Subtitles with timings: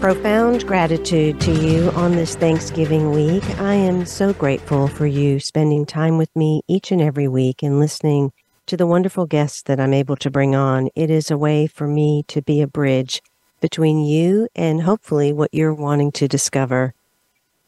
[0.00, 3.44] Profound gratitude to you on this Thanksgiving week.
[3.60, 7.78] I am so grateful for you spending time with me each and every week and
[7.78, 8.32] listening
[8.64, 10.88] to the wonderful guests that I'm able to bring on.
[10.94, 13.20] It is a way for me to be a bridge
[13.60, 16.94] between you and hopefully what you're wanting to discover.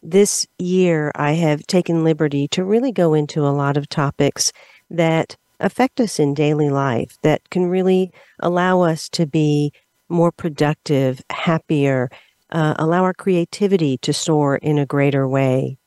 [0.03, 4.55] This year, I have taken liberty to really go into a lot of topics
[4.91, 8.11] that affect us in daily life, that can really
[8.41, 9.71] allow us to be
[10.13, 12.11] more productive, happier,
[12.51, 15.79] uh, allow our creativity to soar in a greater way.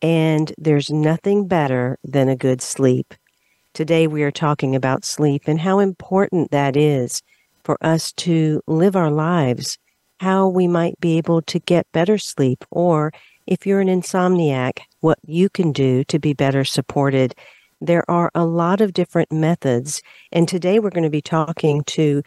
[0.00, 3.14] And there's nothing better than a good sleep.
[3.74, 7.22] Today, we are talking about sleep and how important that is
[7.62, 9.78] for us to live our lives,
[10.20, 13.12] how we might be able to get better sleep, or
[13.46, 17.34] if you're an insomniac, what you can do to be better supported.
[17.80, 20.02] There are a lot of different methods.
[20.32, 22.22] And today, we're going to be talking to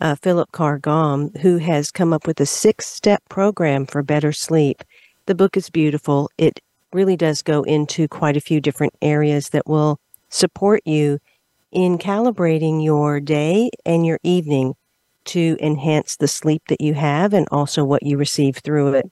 [0.00, 4.32] uh, Philip Carr Gomm, who has come up with a six step program for better
[4.32, 4.82] sleep.
[5.26, 6.30] The book is beautiful.
[6.38, 6.60] It
[6.92, 11.18] really does go into quite a few different areas that will support you
[11.72, 14.74] in calibrating your day and your evening
[15.26, 19.10] to enhance the sleep that you have and also what you receive through it.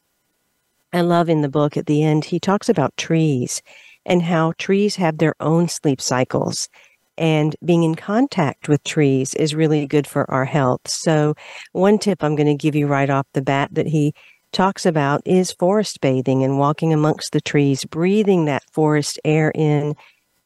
[0.92, 3.62] I love in the book at the end, he talks about trees
[4.06, 6.69] and how trees have their own sleep cycles.
[7.16, 10.80] And being in contact with trees is really good for our health.
[10.86, 11.34] So,
[11.72, 14.14] one tip I'm going to give you right off the bat that he
[14.52, 19.94] talks about is forest bathing and walking amongst the trees, breathing that forest air in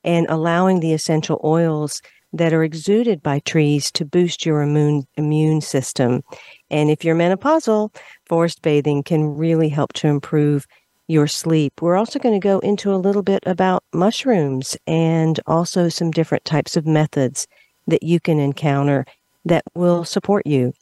[0.05, 2.01] and allowing the essential oils
[2.33, 6.23] that are exuded by trees to boost your immune immune system.
[6.71, 7.95] And if you're menopausal,
[8.27, 10.67] forest bathing can really help to improve
[11.09, 11.81] your sleep.
[11.83, 16.45] We're also going to go into a little bit about mushrooms and also some different
[16.45, 17.49] types of methods
[17.87, 19.07] that you can encounter
[19.45, 20.75] that will support you.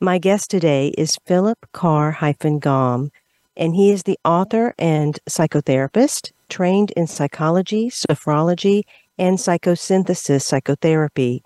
[0.00, 3.10] My guest today is Philip Carr Gomm,
[3.56, 8.82] and he is the author and psychotherapist trained in psychology, sophrology,
[9.18, 11.42] and psychosynthesis psychotherapy.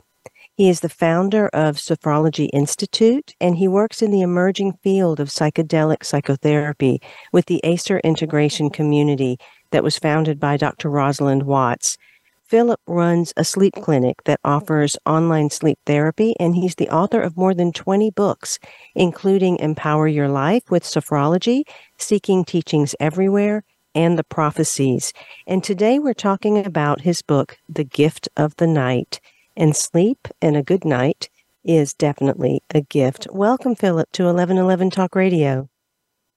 [0.56, 5.28] He is the founder of Sophrology Institute, and he works in the emerging field of
[5.28, 9.36] psychedelic psychotherapy with the Acer Integration Community
[9.70, 10.88] that was founded by Dr.
[10.88, 11.98] Rosalind Watts.
[12.46, 17.36] Philip runs a sleep clinic that offers online sleep therapy, and he's the author of
[17.36, 18.58] more than 20 books,
[18.94, 21.64] including Empower Your Life with Sophrology,
[21.98, 23.62] Seeking Teachings Everywhere,
[23.94, 25.12] and the prophecies.
[25.46, 29.20] And today we're talking about his book, The Gift of the Night.
[29.56, 31.30] And sleep and a good night
[31.64, 33.26] is definitely a gift.
[33.30, 35.68] Welcome, Philip, to 1111 Talk Radio.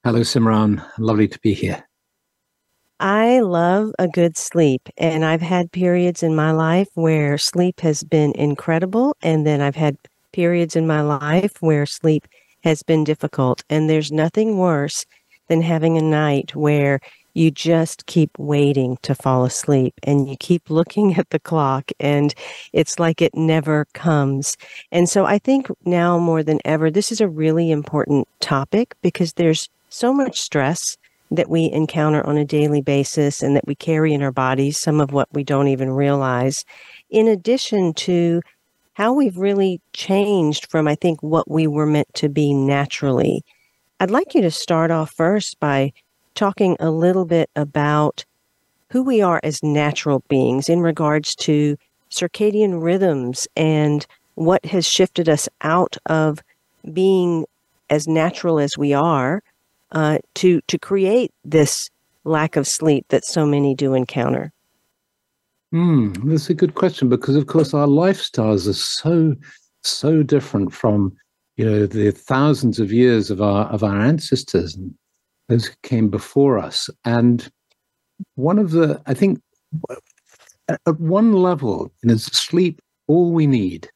[0.03, 0.85] Hello, Simran.
[0.97, 1.84] Lovely to be here.
[3.02, 8.03] I love a good sleep, and I've had periods in my life where sleep has
[8.03, 9.97] been incredible, and then I've had
[10.34, 12.28] periods in my life where sleep
[12.63, 13.63] has been difficult.
[13.69, 15.06] And there's nothing worse
[15.47, 17.00] than having a night where
[17.34, 22.34] you just keep waiting to fall asleep and you keep looking at the clock and
[22.74, 24.58] it's like it never comes.
[24.92, 29.34] And so I think now more than ever, this is a really important topic because
[29.34, 30.98] there's so much stress
[31.32, 35.00] that we encounter on a daily basis and that we carry in our bodies, some
[35.00, 36.66] of what we don't even realize,
[37.10, 38.42] in addition to
[38.94, 43.44] how we've really changed from, I think, what we were meant to be naturally.
[44.00, 45.94] I'd like you to start off first by
[46.40, 48.24] talking a little bit about
[48.92, 51.76] who we are as natural beings in regards to
[52.10, 56.40] circadian rhythms and what has shifted us out of
[56.94, 57.46] being
[57.90, 59.44] as natural as we are
[59.92, 61.90] uh, to to create this
[62.24, 64.54] lack of sleep that so many do encounter.
[65.72, 69.36] Hmm, that's a good question because, of course, our lifestyles are so
[69.84, 71.12] so different from
[71.58, 74.94] you know the thousands of years of our of our ancestors and
[75.50, 76.90] those who came before us.
[77.04, 77.50] And
[78.36, 79.42] one of the, I think,
[80.69, 83.90] at one level, in sleep, all we need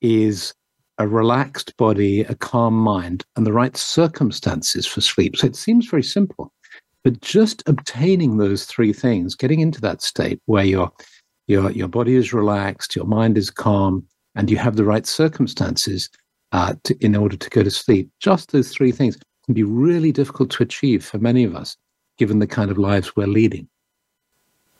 [0.00, 0.54] is
[0.98, 5.36] a relaxed body, a calm mind, and the right circumstances for sleep.
[5.36, 6.52] So it seems very simple,
[7.02, 10.90] but just obtaining those three things, getting into that state where your
[11.46, 16.08] your your body is relaxed, your mind is calm, and you have the right circumstances
[16.52, 18.08] uh, to, in order to go to sleep.
[18.20, 21.76] Just those three things can be really difficult to achieve for many of us,
[22.18, 23.68] given the kind of lives we're leading.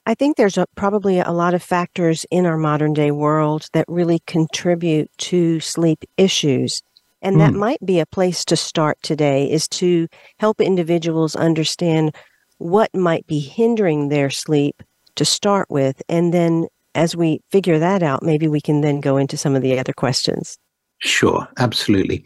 [0.07, 3.87] I think there's a, probably a lot of factors in our modern day world that
[3.89, 6.83] really contribute to sleep issues.
[7.23, 7.39] And mm.
[7.39, 7.59] that hmm.
[7.59, 10.09] might be a place to start today is to
[10.39, 12.15] help individuals understand
[12.59, 14.83] what might be hindering their sleep
[15.17, 16.03] to start with.
[16.09, 19.63] And then as we figure that out, maybe we can then go into some of
[19.63, 20.59] the other questions.
[20.99, 22.25] Sure, absolutely.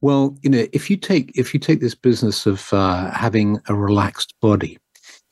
[0.00, 3.74] Well, you know, if you take if you take this business of uh, having a
[3.74, 4.78] relaxed body,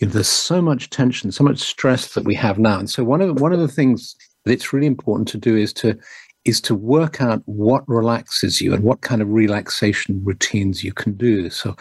[0.01, 3.05] you know, there's so much tension, so much stress that we have now, and so
[3.05, 5.97] one of one of the things that it's really important to do is to
[6.45, 11.15] is to work out what relaxes you and what kind of relaxation routines you can
[11.15, 11.51] do.
[11.51, 11.77] So,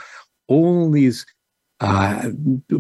[0.48, 1.26] all these
[1.80, 2.30] uh,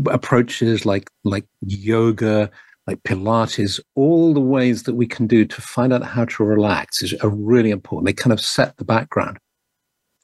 [0.07, 2.50] approaches like like yoga,
[2.88, 7.02] like Pilates, all the ways that we can do to find out how to relax
[7.02, 8.06] is are really important.
[8.06, 9.38] They kind of set the background.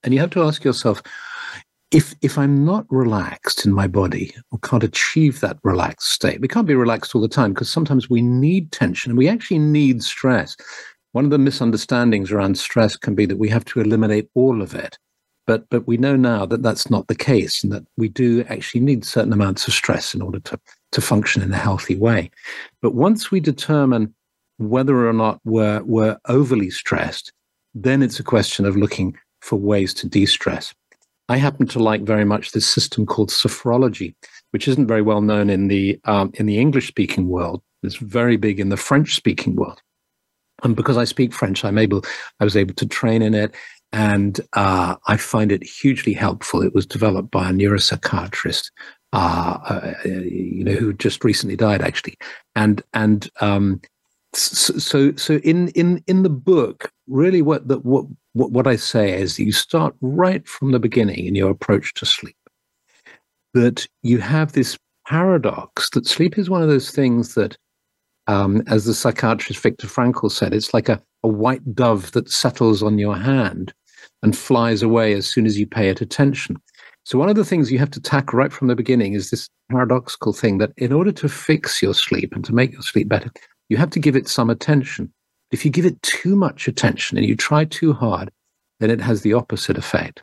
[0.04, 1.02] And you have to ask yourself,
[1.92, 6.48] if if I'm not relaxed in my body or can't achieve that relaxed state, we
[6.48, 10.04] can't be relaxed all the time because sometimes we need tension and we actually need
[10.04, 10.56] stress.
[11.12, 14.74] One of the misunderstandings around stress can be that we have to eliminate all of
[14.74, 14.98] it.
[15.46, 18.82] But but we know now that that's not the case and that we do actually
[18.82, 20.60] need certain amounts of stress in order to
[20.94, 22.32] to function in a healthy way.
[22.82, 24.14] But once we determine
[24.58, 27.34] whether or not we're we're overly stressed,
[27.74, 30.74] then it's a question of looking for ways to de stress.
[31.30, 34.16] I happen to like very much this system called sophrology,
[34.52, 37.62] which isn't very well known in the um, in the English speaking world.
[37.84, 39.82] It's very big in the French speaking world.
[40.64, 42.04] And because I speak French, I'm able
[42.40, 43.56] I was able to train in it,
[43.92, 46.62] and uh, I find it hugely helpful.
[46.62, 48.70] It was developed by a neuropsychiatrist,
[49.14, 52.18] uh, uh, you know, who just recently died, actually,
[52.56, 53.82] and and um,
[54.34, 59.38] so so in in in the book, really, what the, what what, I say is
[59.38, 62.38] you start right from the beginning in your approach to sleep.
[63.54, 67.58] That you have this paradox that sleep is one of those things that,
[68.28, 72.82] um, as the psychiatrist Viktor Frankl said, it's like a, a white dove that settles
[72.82, 73.74] on your hand
[74.24, 76.56] and flies away as soon as you pay it attention.
[77.04, 79.50] So, one of the things you have to tackle right from the beginning is this
[79.70, 83.32] paradoxical thing that in order to fix your sleep and to make your sleep better,
[83.72, 85.10] you have to give it some attention.
[85.52, 88.30] If you give it too much attention and you try too hard,
[88.82, 90.22] then it has the opposite effect.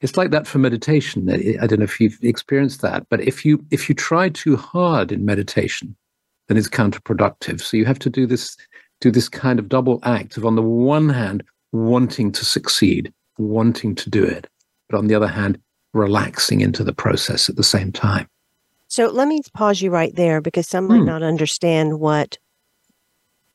[0.00, 1.28] It's like that for meditation.
[1.28, 5.10] I don't know if you've experienced that, but if you if you try too hard
[5.10, 5.96] in meditation,
[6.46, 7.60] then it's counterproductive.
[7.60, 8.56] So you have to do this
[9.00, 13.96] do this kind of double act of on the one hand wanting to succeed, wanting
[13.96, 14.46] to do it,
[14.88, 15.60] but on the other hand
[15.92, 18.28] relaxing into the process at the same time.
[18.86, 21.06] So let me pause you right there because some might hmm.
[21.06, 22.38] not understand what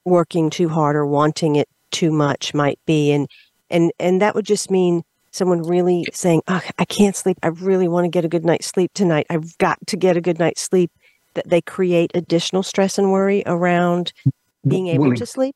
[0.05, 3.11] working too hard or wanting it too much might be.
[3.11, 3.27] And
[3.69, 7.37] and and that would just mean someone really saying oh, i can't sleep.
[7.43, 9.25] I really want to get a good night's sleep tonight.
[9.29, 10.91] I've got to get a good night's sleep.
[11.33, 14.13] That they create additional stress and worry around
[14.65, 15.53] being able well, to sleep.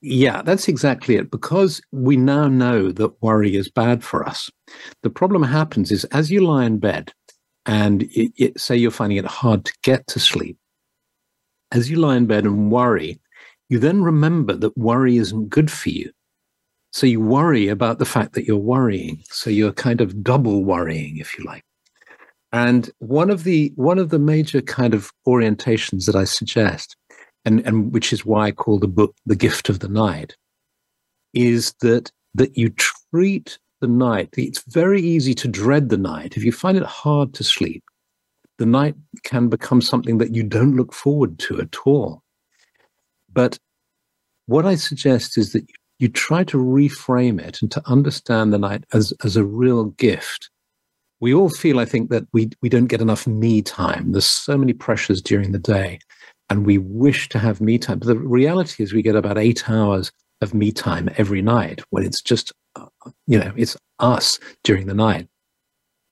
[0.00, 1.30] yeah that's exactly it.
[1.30, 4.50] Because we now know that worry is bad for us.
[5.02, 7.12] The problem happens is as you lie in bed
[7.66, 10.56] and it, it, say you're finding it hard to get to sleep
[11.72, 13.20] as you lie in bed and worry
[13.68, 16.10] you then remember that worry isn't good for you.
[16.92, 19.22] So you worry about the fact that you're worrying.
[19.30, 21.64] So you're kind of double worrying, if you like.
[22.50, 26.96] And one of the one of the major kind of orientations that I suggest,
[27.44, 30.34] and, and which is why I call the book The Gift of the Night,
[31.34, 34.30] is that that you treat the night.
[34.36, 36.36] It's very easy to dread the night.
[36.36, 37.84] If you find it hard to sleep,
[38.56, 42.22] the night can become something that you don't look forward to at all.
[43.38, 43.56] But
[44.46, 45.64] what I suggest is that
[46.00, 50.50] you try to reframe it and to understand the night as, as a real gift.
[51.20, 54.10] We all feel, I think, that we, we don't get enough me time.
[54.10, 56.00] There's so many pressures during the day,
[56.50, 58.00] and we wish to have me time.
[58.00, 62.04] But the reality is, we get about eight hours of me time every night when
[62.04, 62.86] it's just, uh,
[63.28, 65.28] you know, it's us during the night.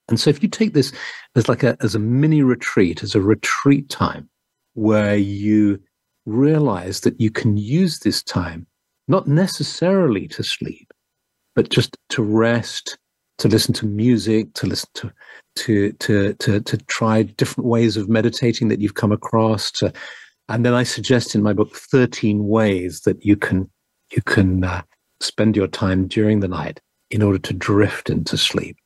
[0.07, 0.93] And so if you take this
[1.35, 4.29] as like a, as a mini retreat, as a retreat time
[4.75, 5.81] where you
[6.27, 8.67] realize that you can use this time
[9.07, 10.91] not necessarily to sleep,
[11.55, 12.97] but just to rest,
[13.37, 15.11] to listen to music, to listen to
[15.55, 19.71] to to to, to try different ways of meditating that you've come across.
[19.71, 19.93] To,
[20.49, 23.69] and then I suggest in my book 13 ways that you can
[24.11, 24.81] you can uh,
[25.21, 28.77] spend your time during the night in order to drift into sleep.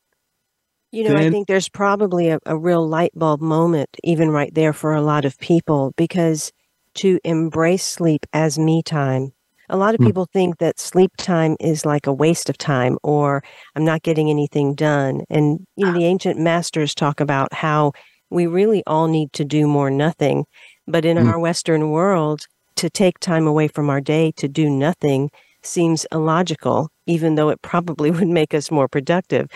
[0.92, 4.54] You know, then, I think there's probably a, a real light bulb moment, even right
[4.54, 6.52] there, for a lot of people, because
[6.96, 9.34] to embrace sleep as me time.
[9.70, 10.08] A lot of mm.
[10.08, 13.44] people think that sleep time is like a waste of time or
[13.76, 15.22] I'm not getting anything done.
[15.30, 17.94] And, you know, the ancient masters talk about how
[18.30, 20.46] we really all need to do more nothing.
[20.88, 21.32] But in mm.
[21.32, 25.30] our Western world, to take time away from our day to do nothing
[25.64, 29.48] seems illogical, even though it probably would make us more productive.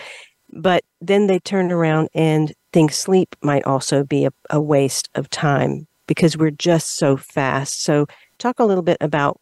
[0.52, 5.28] But then they turn around and think sleep might also be a, a waste of
[5.28, 7.82] time because we're just so fast.
[7.82, 8.06] So,
[8.38, 9.40] talk a little bit about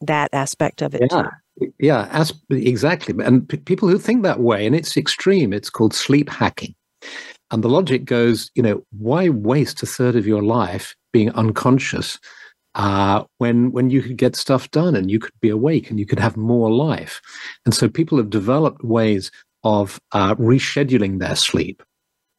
[0.00, 1.02] that aspect of it.
[1.10, 1.22] Yeah.
[1.22, 1.72] Too.
[1.78, 3.14] Yeah, as, exactly.
[3.24, 6.74] And p- people who think that way, and it's extreme, it's called sleep hacking.
[7.50, 12.18] And the logic goes, you know, why waste a third of your life being unconscious
[12.74, 16.06] uh, when when you could get stuff done and you could be awake and you
[16.06, 17.22] could have more life?
[17.64, 19.30] And so people have developed ways
[19.64, 21.82] of uh, rescheduling their sleep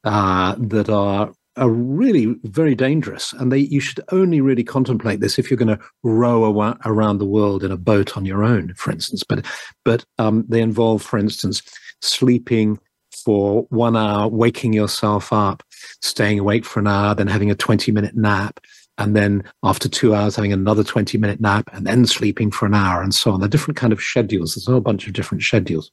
[0.04, 5.38] uh, that are are really very dangerous, and they you should only really contemplate this
[5.38, 8.90] if you're going to row around the world in a boat on your own, for
[8.90, 9.22] instance.
[9.28, 9.44] But
[9.84, 11.62] but um, they involve, for instance,
[12.00, 12.78] sleeping
[13.24, 15.62] for one hour, waking yourself up,
[16.02, 18.60] staying awake for an hour, then having a 20 minute nap,
[18.96, 22.74] and then after two hours having another 20 minute nap, and then sleeping for an
[22.74, 23.40] hour, and so on.
[23.40, 24.54] They're different kind of schedules.
[24.54, 25.90] There's a whole bunch of different schedules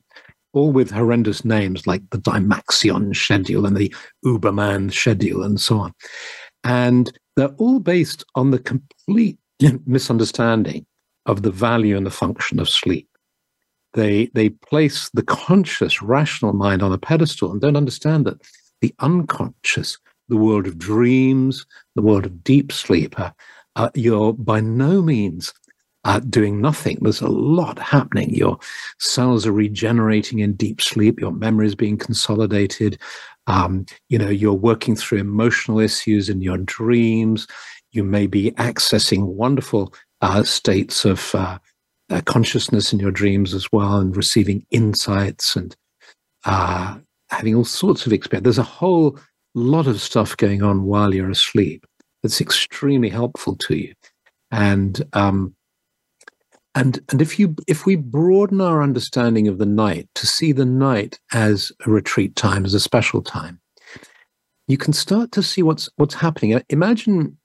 [0.55, 3.93] all with horrendous names like the Dymaxion schedule and the
[4.25, 5.93] Uberman schedule and so on.
[6.63, 9.37] And they're all based on the complete
[9.85, 10.85] misunderstanding
[11.25, 13.07] of the value and the function of sleep.
[13.93, 18.41] They, they place the conscious, rational mind on a pedestal and don't understand that
[18.81, 19.97] the unconscious,
[20.27, 23.31] the world of dreams, the world of deep sleep, uh,
[23.75, 25.53] uh, you're by no means
[26.05, 26.99] uh, doing nothing.
[27.01, 28.33] There's a lot happening.
[28.33, 28.57] Your
[28.99, 31.19] cells are regenerating in deep sleep.
[31.19, 32.99] Your memory is being consolidated.
[33.47, 37.47] Um, you know, you're working through emotional issues in your dreams.
[37.91, 41.57] You may be accessing wonderful uh, states of uh,
[42.11, 45.75] uh consciousness in your dreams as well, and receiving insights and
[46.45, 46.97] uh,
[47.29, 48.43] having all sorts of experience.
[48.43, 49.19] There's a whole
[49.55, 51.85] lot of stuff going on while you're asleep
[52.21, 53.93] that's extremely helpful to you.
[54.51, 55.55] And um,
[56.75, 60.65] and and if you if we broaden our understanding of the night to see the
[60.65, 63.59] night as a retreat time, as a special time,
[64.67, 66.53] you can start to see what's what's happening.
[66.53, 67.37] Uh, imagine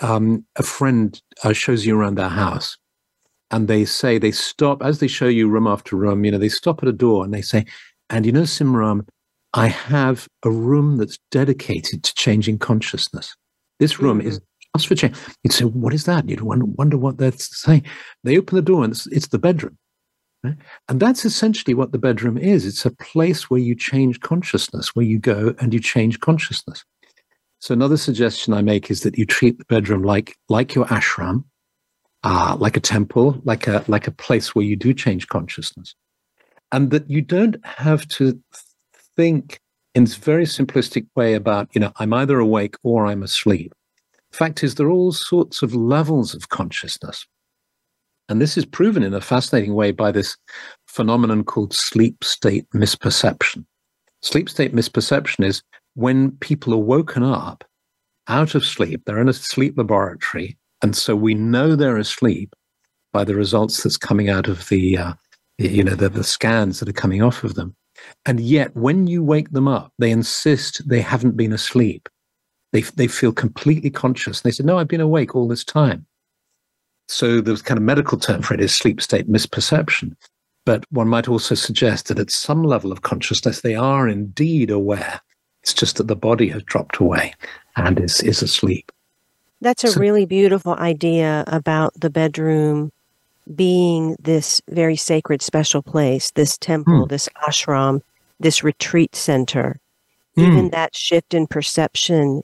[0.00, 2.76] um, a friend uh, shows you around their house,
[3.52, 6.24] and they say they stop as they show you room after room.
[6.24, 7.64] You know, they stop at a door and they say,
[8.10, 9.06] "And you know, Simran,
[9.54, 13.36] I have a room that's dedicated to changing consciousness.
[13.78, 14.28] This room mm-hmm.
[14.28, 14.40] is
[14.74, 15.16] ask for change.
[15.42, 16.28] You'd say, what is that?
[16.28, 17.84] You'd wonder, wonder what they're saying.
[18.24, 19.78] They open the door and it's, it's the bedroom.
[20.42, 20.56] Right?
[20.88, 22.66] And that's essentially what the bedroom is.
[22.66, 26.84] It's a place where you change consciousness, where you go and you change consciousness.
[27.60, 31.44] So another suggestion I make is that you treat the bedroom like like your ashram,
[32.24, 35.94] uh, like a temple, like a like a place where you do change consciousness,
[36.72, 38.42] and that you don't have to
[39.14, 39.60] think
[39.94, 43.72] in this very simplistic way about you know I'm either awake or I'm asleep.
[44.32, 47.26] Fact is, there are all sorts of levels of consciousness.
[48.28, 50.36] And this is proven in a fascinating way by this
[50.86, 53.64] phenomenon called sleep state misperception.
[54.22, 55.62] Sleep state misperception is
[55.94, 57.64] when people are woken up
[58.28, 62.54] out of sleep, they're in a sleep laboratory, and so we know they're asleep
[63.12, 65.12] by the results that's coming out of the, uh,
[65.58, 67.74] you know, the, the scans that are coming off of them.
[68.24, 72.08] And yet, when you wake them up, they insist they haven't been asleep.
[72.72, 74.40] They, they feel completely conscious.
[74.40, 76.06] And they said, No, I've been awake all this time.
[77.08, 80.16] So the kind of medical term for it is sleep state misperception.
[80.64, 85.20] But one might also suggest that at some level of consciousness, they are indeed aware.
[85.62, 87.34] It's just that the body has dropped away
[87.76, 88.90] and is, is asleep.
[89.60, 92.92] That's a so, really beautiful idea about the bedroom
[93.54, 97.08] being this very sacred, special place, this temple, hmm.
[97.08, 98.00] this ashram,
[98.40, 99.78] this retreat center.
[100.36, 100.40] Hmm.
[100.40, 102.42] Even that shift in perception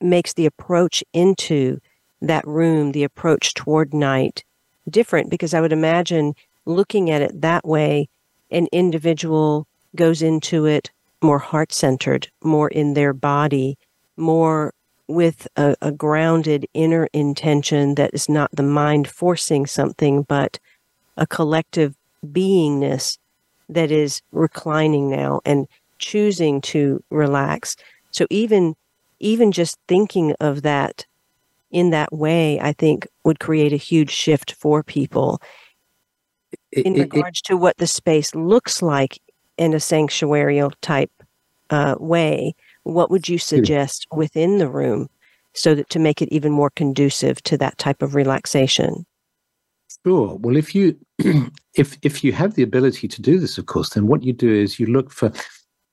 [0.00, 1.78] makes the approach into
[2.20, 4.44] that room, the approach toward night,
[4.88, 6.34] different because I would imagine
[6.64, 8.08] looking at it that way,
[8.50, 10.90] an individual goes into it
[11.22, 13.78] more heart centered, more in their body,
[14.16, 14.72] more
[15.06, 20.58] with a, a, grounded inner intention that is not the mind forcing something, but
[21.16, 23.18] a collective beingness
[23.68, 25.66] that is reclining now and
[25.98, 27.76] choosing to relax.
[28.10, 28.76] So even
[29.24, 31.06] even just thinking of that
[31.70, 35.40] in that way, I think would create a huge shift for people
[36.70, 39.18] in it, regards it, to what the space looks like
[39.56, 41.10] in a sanctuarial type
[41.70, 42.54] uh, way.
[42.84, 45.08] What would you suggest within the room
[45.54, 49.06] so that to make it even more conducive to that type of relaxation?
[50.06, 50.36] Sure.
[50.36, 50.96] Well, if you
[51.74, 54.52] if if you have the ability to do this, of course, then what you do
[54.52, 55.32] is you look for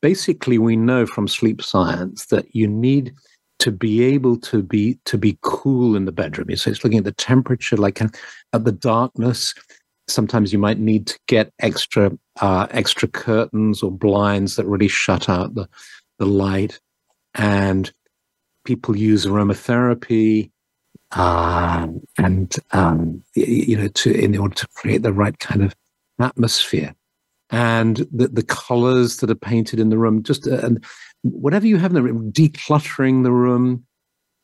[0.02, 3.14] basically, we know from sleep science that you need
[3.60, 6.56] to be able to be to be cool in the bedroom.
[6.56, 9.54] So it's looking at the temperature, like at the darkness.
[10.08, 15.30] Sometimes you might need to get extra uh, extra curtains or blinds that really shut
[15.30, 15.70] out the
[16.18, 16.80] the light.
[17.36, 17.92] And
[18.66, 20.52] people use aromatherapy
[21.12, 25.76] uh, and um, you know to in order to create the right kind of
[26.20, 26.96] atmosphere
[27.52, 30.84] and the, the colors that are painted in the room just uh, and
[31.24, 33.86] whatever you have in the room decluttering the room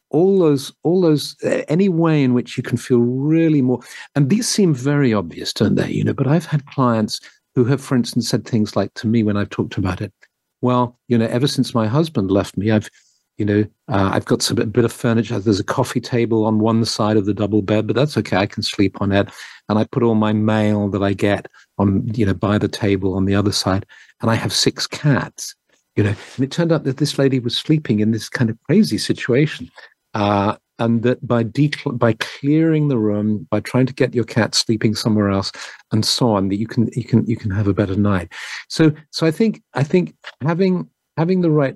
[0.10, 3.80] all those all those uh, any way in which you can feel really more
[4.16, 7.20] and these seem very obvious don't they you know but i've had clients
[7.56, 10.14] who have for instance said things like to me when i've talked about it
[10.62, 12.90] well you know ever since my husband left me i've
[13.38, 15.40] you know, uh, I've got some a bit of furniture.
[15.40, 18.36] There's a coffee table on one side of the double bed, but that's okay.
[18.36, 19.30] I can sleep on it.
[19.70, 21.48] And I put all my mail that I get
[21.78, 23.86] on, you know, by the table on the other side.
[24.22, 25.56] And I have six cats,
[25.96, 26.16] you know.
[26.36, 29.70] And it turned out that this lady was sleeping in this kind of crazy situation.
[30.14, 34.54] Uh, and that by decl- by clearing the room, by trying to get your cat
[34.54, 35.52] sleeping somewhere else,
[35.92, 38.32] and so on, that you can you can you can have a better night.
[38.70, 41.76] So so I think I think having having the right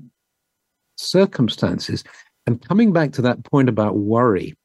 [0.98, 2.04] circumstances.
[2.48, 4.56] And coming back to that point about worry,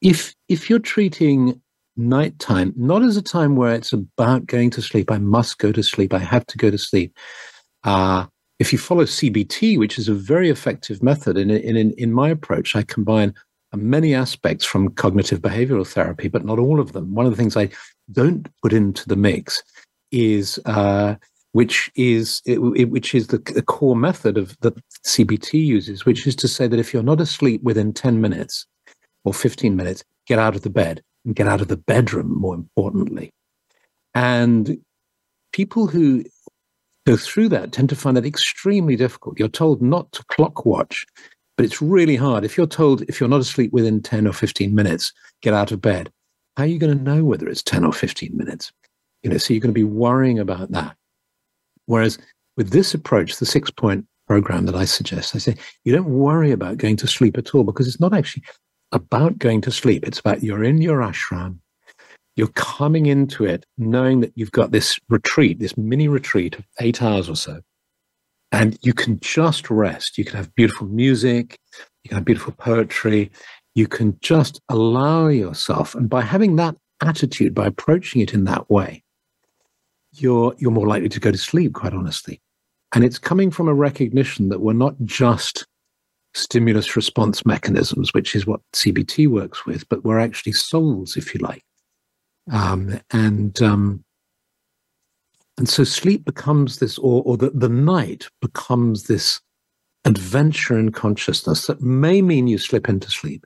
[0.00, 1.60] if if you're treating
[1.96, 5.82] nighttime not as a time where it's about going to sleep, I must go to
[5.82, 7.16] sleep, I have to go to sleep.
[7.84, 8.26] Uh,
[8.58, 12.74] if you follow CBT, which is a very effective method, in, in, in my approach,
[12.74, 13.34] I combine
[13.74, 17.14] many aspects from cognitive behavioral therapy, but not all of them.
[17.14, 17.68] One of the things I
[18.10, 19.62] don't put into the mix
[20.10, 21.16] is uh,
[21.52, 24.74] which is it, which is the, the, core method of that
[25.06, 28.66] CBT uses, which is to say that if you're not asleep within 10 minutes
[29.24, 32.54] or 15 minutes, get out of the bed and get out of the bedroom, more
[32.54, 33.30] importantly.
[34.14, 34.78] And
[35.52, 36.24] people who
[37.06, 39.38] go through that tend to find that extremely difficult.
[39.38, 41.04] You're told not to clock watch,
[41.56, 42.44] but it's really hard.
[42.44, 45.82] If you're told if you're not asleep within 10 or 15 minutes, get out of
[45.82, 46.10] bed,
[46.56, 48.72] how are you going to know whether it's 10 or 15 minutes?
[49.22, 50.96] You know, so you're going to be worrying about that.
[51.86, 52.18] Whereas
[52.56, 56.50] with this approach, the six point program that I suggest, I say, you don't worry
[56.50, 58.42] about going to sleep at all because it's not actually
[58.92, 60.06] about going to sleep.
[60.06, 61.58] It's about you're in your ashram,
[62.36, 67.02] you're coming into it knowing that you've got this retreat, this mini retreat of eight
[67.02, 67.60] hours or so.
[68.52, 70.16] And you can just rest.
[70.18, 71.58] You can have beautiful music,
[72.04, 73.30] you can have beautiful poetry,
[73.74, 75.94] you can just allow yourself.
[75.94, 79.02] And by having that attitude, by approaching it in that way,
[80.12, 82.40] you're you're more likely to go to sleep quite honestly
[82.94, 85.66] and it's coming from a recognition that we're not just
[86.36, 91.40] stimulus response mechanisms which is what cbt works with but we're actually souls if you
[91.40, 91.62] like.
[92.52, 94.04] Um, and um,
[95.58, 99.40] and so sleep becomes this or, or the, the night becomes this
[100.04, 103.44] adventure in consciousness that may mean you slip into sleep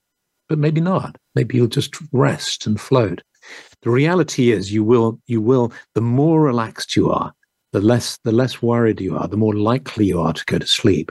[0.51, 1.17] but maybe not.
[1.37, 3.23] Maybe you'll just rest and float.
[3.83, 7.33] The reality is you will you will the more relaxed you are
[7.73, 10.67] the less the less worried you are the more likely you are to go to
[10.67, 11.11] sleep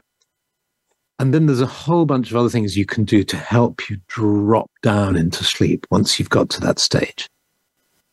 [1.20, 3.98] and then there's a whole bunch of other things you can do to help you
[4.08, 7.28] drop down into sleep once you've got to that stage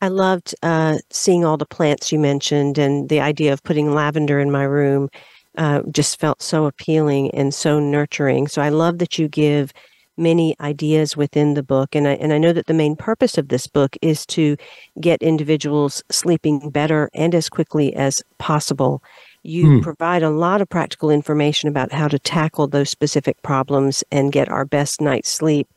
[0.01, 4.39] i loved uh, seeing all the plants you mentioned and the idea of putting lavender
[4.39, 5.09] in my room
[5.57, 9.73] uh, just felt so appealing and so nurturing so i love that you give
[10.17, 11.95] many ideas within the book.
[11.95, 14.57] And I, and I know that the main purpose of this book is to
[14.99, 19.03] get individuals sleeping better and as quickly as possible.
[19.43, 19.79] You hmm.
[19.81, 24.49] provide a lot of practical information about how to tackle those specific problems and get
[24.49, 25.67] our best night's sleep.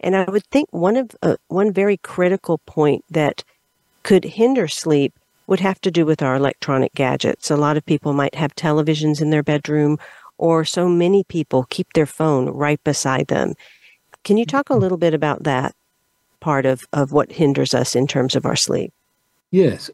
[0.00, 3.44] And I would think one of uh, one very critical point that
[4.02, 5.12] could hinder sleep
[5.46, 7.50] would have to do with our electronic gadgets.
[7.50, 9.98] A lot of people might have televisions in their bedroom,
[10.38, 13.54] or so many people keep their phone right beside them.
[14.24, 15.74] Can you talk a little bit about that
[16.40, 18.92] part of, of what hinders us in terms of our sleep?
[19.50, 19.90] Yes.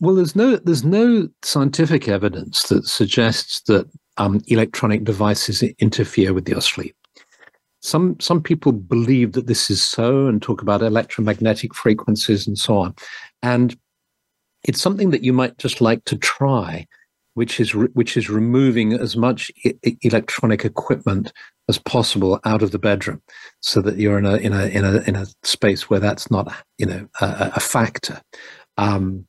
[0.00, 6.48] Well, there's no there's no scientific evidence that suggests that um, electronic devices interfere with
[6.48, 6.94] your sleep.
[7.80, 12.78] Some some people believe that this is so and talk about electromagnetic frequencies and so
[12.78, 12.94] on,
[13.42, 13.76] and
[14.64, 16.86] it's something that you might just like to try,
[17.34, 19.50] which is re- which is removing as much
[20.02, 21.32] electronic equipment
[21.68, 23.20] as possible out of the bedroom
[23.60, 26.52] so that you're in a in a in a in a space where that's not
[26.78, 28.20] you know a, a factor
[28.76, 29.26] um,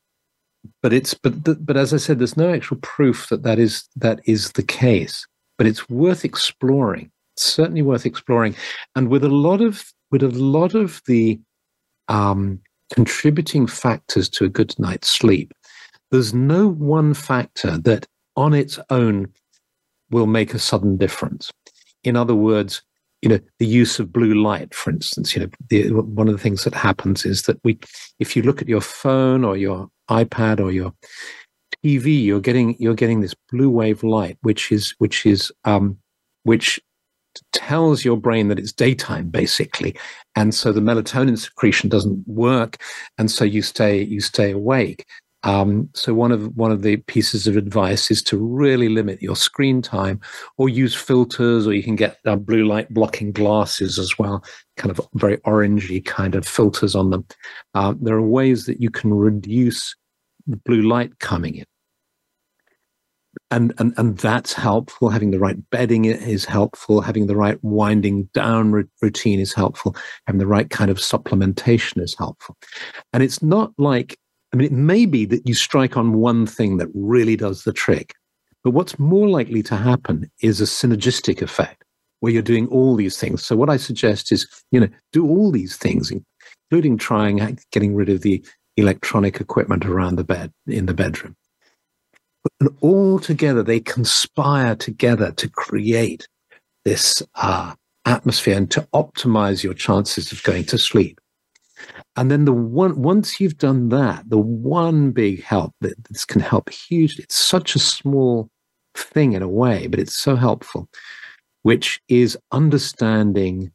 [0.82, 1.32] but it's but
[1.64, 5.26] but as i said there's no actual proof that that is that is the case
[5.56, 8.56] but it's worth exploring it's certainly worth exploring.
[8.96, 11.38] And with a lot of with a lot of the
[12.08, 12.60] um,
[12.92, 15.52] contributing factors to a good night's sleep
[16.10, 19.32] there's no one factor that on its own
[20.10, 21.50] will make a sudden difference.
[22.02, 22.82] In other words,
[23.22, 26.40] you know, the use of blue light, for instance, you know, the, one of the
[26.40, 27.78] things that happens is that we,
[28.18, 30.92] if you look at your phone or your iPad or your
[31.84, 35.98] TV, you're getting you're getting this blue wave light, which is which is um,
[36.44, 36.80] which
[37.52, 39.96] tells your brain that it's daytime basically.
[40.34, 42.78] And so the melatonin secretion doesn't work.
[43.16, 45.06] And so you stay you stay awake
[45.44, 49.36] um, so one of one of the pieces of advice is to really limit your
[49.36, 50.20] screen time,
[50.56, 54.44] or use filters, or you can get uh, blue light blocking glasses as well,
[54.76, 57.24] kind of very orangey kind of filters on them.
[57.74, 59.94] Uh, there are ways that you can reduce
[60.46, 61.64] the blue light coming in.
[63.52, 65.08] And and and that's helpful.
[65.08, 67.00] Having the right bedding is helpful.
[67.00, 69.94] Having the right winding down routine is helpful.
[70.26, 72.56] Having the right kind of supplementation is helpful.
[73.12, 74.18] And it's not like
[74.52, 77.72] i mean it may be that you strike on one thing that really does the
[77.72, 78.14] trick
[78.64, 81.84] but what's more likely to happen is a synergistic effect
[82.20, 85.50] where you're doing all these things so what i suggest is you know do all
[85.50, 86.12] these things
[86.70, 88.44] including trying getting rid of the
[88.76, 91.34] electronic equipment around the bed in the bedroom
[92.60, 96.28] and all together, they conspire together to create
[96.84, 101.20] this uh, atmosphere and to optimize your chances of going to sleep.
[102.16, 106.40] And then the one once you've done that, the one big help that this can
[106.40, 107.24] help hugely.
[107.24, 108.48] It's such a small
[108.96, 110.88] thing in a way, but it's so helpful,
[111.62, 113.70] which is understanding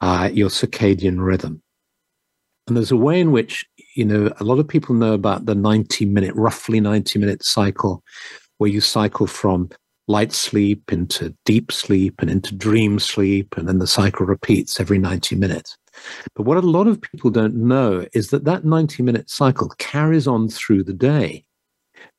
[0.00, 1.62] uh, your circadian rhythm.
[2.66, 3.64] And there's a way in which
[3.96, 8.04] you know, a lot of people know about the 90 minute, roughly 90 minute cycle,
[8.58, 9.70] where you cycle from
[10.06, 14.98] light sleep into deep sleep and into dream sleep, and then the cycle repeats every
[14.98, 15.76] 90 minutes.
[16.34, 20.26] But what a lot of people don't know is that that 90 minute cycle carries
[20.26, 21.44] on through the day.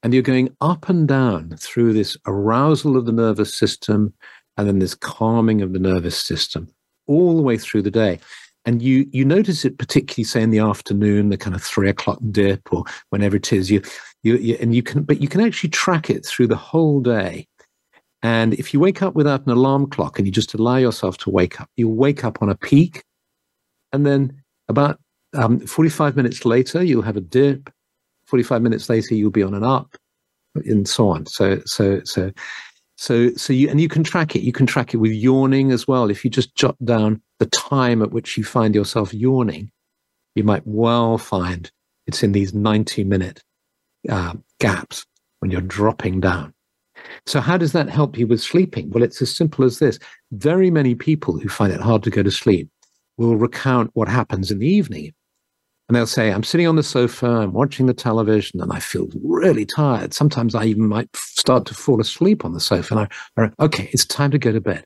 [0.04, 4.14] And you're going up and down through this arousal of the nervous system
[4.58, 6.68] and then this calming of the nervous system
[7.08, 8.20] all the way through the day
[8.68, 12.20] and you you notice it particularly say in the afternoon the kind of three o'clock
[12.30, 13.82] dip or whenever it is you,
[14.24, 17.48] you, you and you can but you can actually track it through the whole day
[18.22, 21.30] and if you wake up without an alarm clock and you just allow yourself to
[21.30, 23.04] wake up you'll wake up on a peak
[23.98, 25.00] and then about
[25.34, 27.70] um, 45 minutes later you'll have a dip
[28.28, 29.98] 45 minutes later you'll be on an up
[30.54, 32.32] and so on so so so
[33.00, 34.42] so, so you, and you can track it.
[34.42, 36.10] You can track it with yawning as well.
[36.10, 39.72] If you just jot down the time at which you find yourself yawning,
[40.34, 41.72] you might well find
[42.08, 43.44] it's in these 90 minute
[44.10, 45.06] uh, gaps
[45.40, 46.54] when you're dropping down.
[47.28, 48.90] So, how does that help you with sleeping?
[48.90, 50.00] Well, it's as simple as this.
[50.32, 52.68] Very many people who find it hard to go to sleep
[53.18, 55.14] will recount what happens in the evening
[55.88, 59.08] and they'll say, I'm sitting on the sofa, I'm watching the television, and I feel
[59.24, 60.14] really tired.
[60.14, 62.94] Sometimes I even might start to fall asleep on the sofa.
[62.94, 64.84] And I, I okay, it's time to go to bed.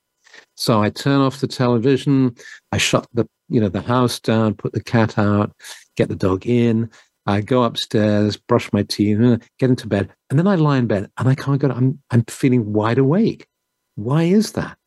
[0.55, 2.35] So I turn off the television,
[2.71, 5.51] I shut the, you know, the house down, put the cat out,
[5.97, 6.89] get the dog in,
[7.25, 10.87] I go upstairs, brush my teeth, uh, get into bed, and then I lie in
[10.87, 11.69] bed and I can't go.
[11.69, 13.47] I'm I'm feeling wide awake.
[13.95, 14.77] Why is that?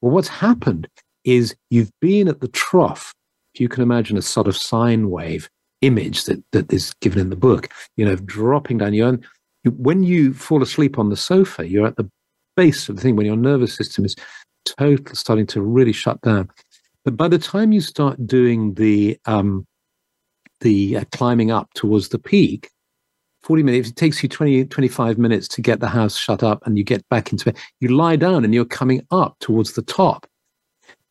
[0.00, 0.88] Well, what's happened
[1.36, 3.12] is you've been at the trough
[3.54, 5.48] If you can imagine a sort of sine wave
[5.80, 8.94] image that, that is given in the book, you know, dropping down.
[8.94, 9.20] You,
[9.70, 12.10] when you fall asleep on the sofa, you're at the
[12.56, 14.16] base of the thing when your nervous system is
[14.64, 16.48] totally starting to really shut down.
[17.04, 19.66] But by the time you start doing the um,
[20.60, 22.68] the uh, climbing up towards the peak,
[23.42, 26.76] 40 minutes, it takes you 20, 25 minutes to get the house shut up and
[26.76, 27.56] you get back into bed.
[27.80, 30.26] You lie down and you're coming up towards the top.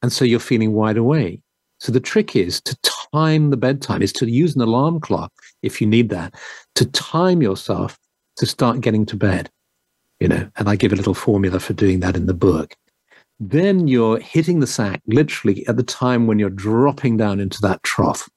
[0.01, 1.41] And so you're feeling wide awake.
[1.79, 2.77] So the trick is to
[3.13, 5.31] time the bedtime, is to use an alarm clock
[5.61, 6.33] if you need that,
[6.75, 7.97] to time yourself
[8.37, 9.49] to start getting to bed.
[10.19, 12.75] You know, and I give a little formula for doing that in the book.
[13.39, 17.83] Then you're hitting the sack literally at the time when you're dropping down into that
[17.83, 18.27] trough.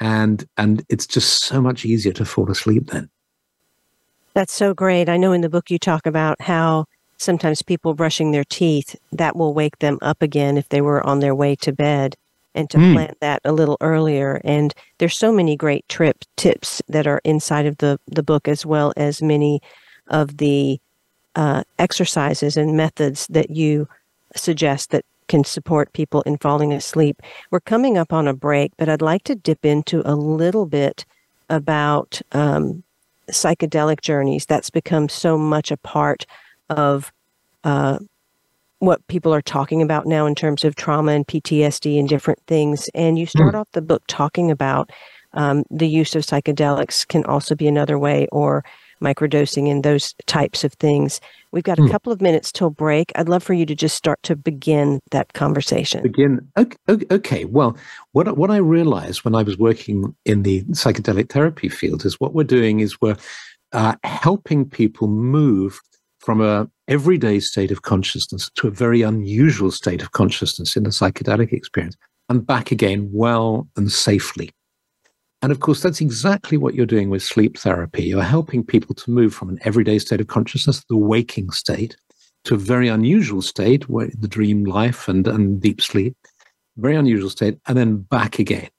[0.00, 3.08] And and it's just so much easier to fall asleep then.
[4.34, 5.08] That's so great.
[5.08, 6.86] I know in the book you talk about how
[7.24, 11.20] sometimes people brushing their teeth that will wake them up again if they were on
[11.20, 12.16] their way to bed
[12.54, 12.94] and to mm.
[12.94, 14.40] plan that a little earlier.
[14.44, 18.64] And there's so many great trip tips that are inside of the, the book, as
[18.64, 19.60] well as many
[20.08, 20.80] of the
[21.34, 23.88] uh, exercises and methods that you
[24.36, 27.20] suggest that can support people in falling asleep.
[27.50, 31.04] We're coming up on a break, but I'd like to dip into a little bit
[31.48, 32.82] about um,
[33.30, 34.46] psychedelic journeys.
[34.46, 36.26] That's become so much a part
[36.70, 37.12] of
[37.64, 37.98] uh,
[38.78, 42.88] what people are talking about now in terms of trauma and PTSD and different things.
[42.94, 43.60] And you start mm.
[43.60, 44.90] off the book talking about
[45.34, 48.64] um, the use of psychedelics can also be another way, or
[49.02, 51.20] microdosing and those types of things.
[51.52, 51.90] We've got a hmm.
[51.90, 53.12] couple of minutes till break.
[53.14, 56.02] I'd love for you to just start to begin that conversation.
[56.02, 56.48] Begin.
[56.56, 56.76] Okay.
[57.10, 57.44] okay.
[57.44, 57.76] Well,
[58.12, 62.34] what what I realized when I was working in the psychedelic therapy field is what
[62.34, 63.16] we're doing is we're
[63.72, 65.80] uh, helping people move
[66.24, 70.90] from a everyday state of consciousness to a very unusual state of consciousness in the
[70.90, 71.96] psychedelic experience
[72.28, 74.50] and back again well and safely.
[75.42, 78.04] And of course, that's exactly what you're doing with sleep therapy.
[78.04, 81.96] You're helping people to move from an everyday state of consciousness, the waking state,
[82.44, 86.16] to a very unusual state, where the dream life and, and deep sleep,
[86.78, 88.70] very unusual state, and then back again.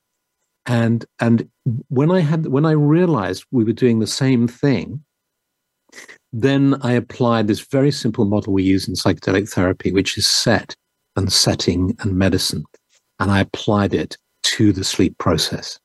[0.65, 1.47] And and
[1.89, 5.03] when I had when I realized we were doing the same thing,
[6.37, 10.75] then I applied this very simple model we use in psychedelic therapy, which is set
[11.15, 12.65] and setting and medicine.
[13.21, 15.79] And I applied it to the sleep process.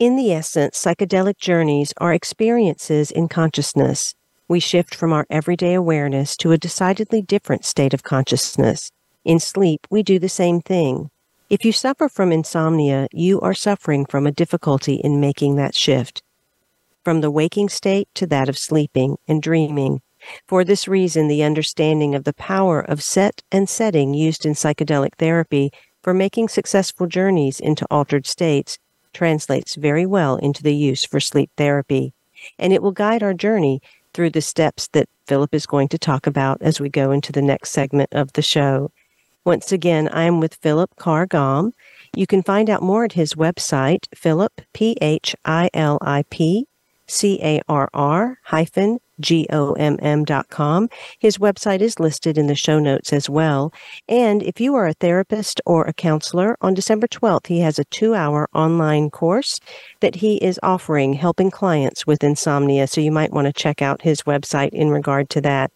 [0.00, 4.16] In the essence, psychedelic journeys are experiences in consciousness.
[4.48, 8.90] We shift from our everyday awareness to a decidedly different state of consciousness.
[9.24, 11.08] In sleep, we do the same thing.
[11.48, 16.24] If you suffer from insomnia, you are suffering from a difficulty in making that shift
[17.04, 20.00] from the waking state to that of sleeping and dreaming.
[20.48, 25.16] For this reason, the understanding of the power of set and setting used in psychedelic
[25.18, 25.70] therapy
[26.02, 28.78] for making successful journeys into altered states
[29.12, 32.12] translates very well into the use for sleep therapy,
[32.58, 33.80] and it will guide our journey
[34.12, 37.42] through the steps that Philip is going to talk about as we go into the
[37.42, 38.90] next segment of the show.
[39.44, 41.72] Once again, I am with Philip Carr Gomm.
[42.16, 44.96] You can find out more at his website, Philip, P
[47.08, 50.88] H I L I P C A R R hyphen G-O-M-M.com.
[51.18, 53.72] His website is listed in the show notes as well.
[54.08, 57.84] And if you are a therapist or a counselor, on December 12th, he has a
[57.84, 59.60] two hour online course
[60.00, 62.86] that he is offering helping clients with insomnia.
[62.86, 65.70] So you might want to check out his website in regard to that.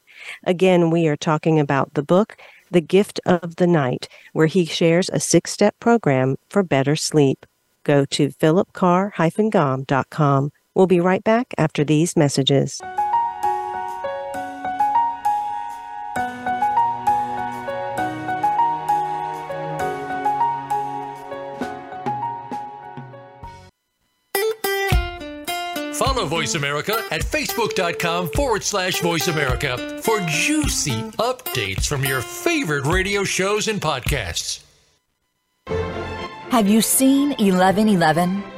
[0.45, 2.37] Again, we are talking about the book,
[2.71, 7.47] The Gift of the Night, where he shares a six step program for better sleep.
[7.85, 10.53] Go to philipcarr-gomm.com.
[10.75, 12.81] We'll be right back after these messages.
[26.19, 32.87] Follow Voice America at facebook.com forward slash voice America for juicy updates from your favorite
[32.87, 34.63] radio shows and podcasts.
[36.51, 38.58] Have you seen 1111?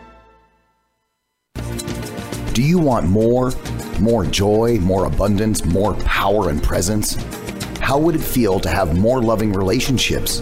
[2.54, 3.52] Do you want more?
[4.00, 7.16] More joy, more abundance, more power and presence?
[7.80, 10.40] How would it feel to have more loving relationships?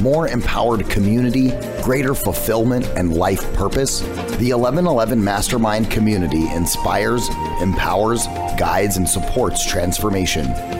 [0.00, 1.50] More empowered community,
[1.82, 4.00] greater fulfillment, and life purpose?
[4.00, 7.28] The 1111 Mastermind community inspires,
[7.60, 10.79] empowers, guides, and supports transformation.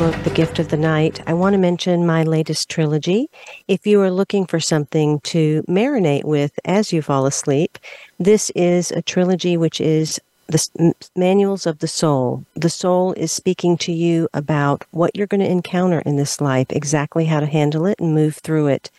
[0.00, 3.28] Book, The Gift of the Night, I want to mention my latest trilogy.
[3.68, 7.76] If you are looking for something to marinate with as you fall asleep,
[8.18, 12.46] this is a trilogy which is the manuals of the soul.
[12.54, 16.68] The soul is speaking to you about what you're going to encounter in this life,
[16.70, 18.90] exactly how to handle it and move through it.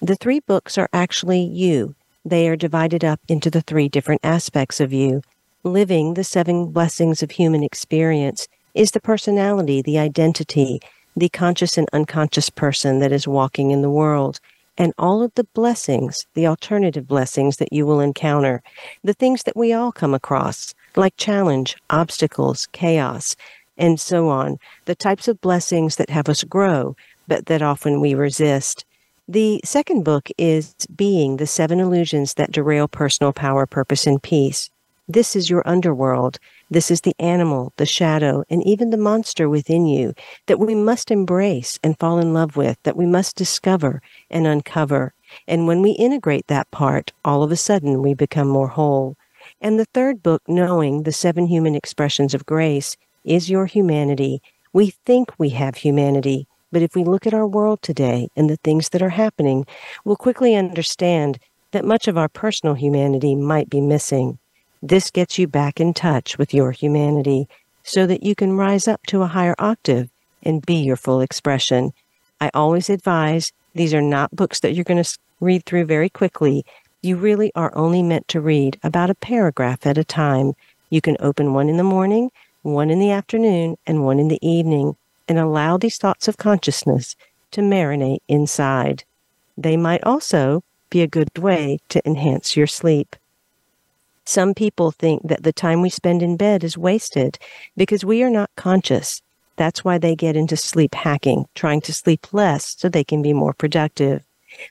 [0.00, 1.94] The three books are actually you.
[2.24, 5.20] They are divided up into the three different aspects of you.
[5.64, 10.80] Living the seven blessings of human experience is the personality, the identity,
[11.16, 14.38] the conscious and unconscious person that is walking in the world,
[14.76, 18.62] and all of the blessings, the alternative blessings that you will encounter,
[19.02, 23.34] the things that we all come across, like challenge, obstacles, chaos,
[23.78, 26.94] and so on, the types of blessings that have us grow,
[27.26, 28.84] but that often we resist.
[29.28, 34.70] The second book is Being the Seven Illusions That Derail Personal Power, Purpose, and Peace.
[35.08, 36.40] This is your underworld.
[36.68, 40.14] This is the animal, the shadow, and even the monster within you
[40.46, 45.14] that we must embrace and fall in love with, that we must discover and uncover.
[45.46, 49.16] And when we integrate that part, all of a sudden we become more whole.
[49.60, 54.42] And the third book, Knowing the Seven Human Expressions of Grace, is your humanity.
[54.72, 58.56] We think we have humanity, but if we look at our world today and the
[58.56, 59.66] things that are happening,
[60.04, 61.38] we'll quickly understand
[61.70, 64.40] that much of our personal humanity might be missing.
[64.82, 67.48] This gets you back in touch with your humanity
[67.82, 70.10] so that you can rise up to a higher octave
[70.42, 71.92] and be your full expression.
[72.40, 76.64] I always advise these are not books that you're going to read through very quickly.
[77.02, 80.54] You really are only meant to read about a paragraph at a time.
[80.90, 82.30] You can open one in the morning,
[82.62, 84.96] one in the afternoon, and one in the evening,
[85.28, 87.16] and allow these thoughts of consciousness
[87.52, 89.04] to marinate inside.
[89.56, 93.16] They might also be a good way to enhance your sleep.
[94.28, 97.38] Some people think that the time we spend in bed is wasted
[97.76, 99.22] because we are not conscious.
[99.54, 103.32] That's why they get into sleep hacking, trying to sleep less so they can be
[103.32, 104.24] more productive.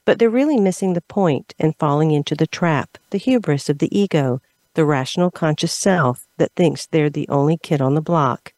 [0.04, 3.98] But they're really missing the point and falling into the trap, the hubris of the
[3.98, 4.42] ego,
[4.74, 8.54] the rational conscious self that thinks they're the only kid on the block.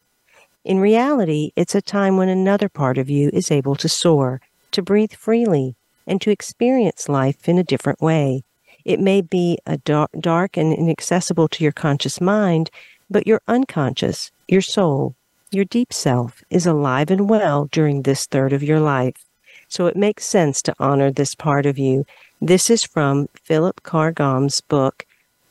[0.64, 4.40] In reality, it's a time when another part of you is able to soar,
[4.72, 5.76] to breathe freely,
[6.08, 8.42] and to experience life in a different way.
[8.84, 12.70] It may be a dark, dark and inaccessible to your conscious mind,
[13.10, 15.14] but your unconscious, your soul,
[15.50, 19.24] your deep self is alive and well during this third of your life.
[19.68, 22.06] So it makes sense to honor this part of you.
[22.40, 25.04] This is from Philip Carr-Gomm's book,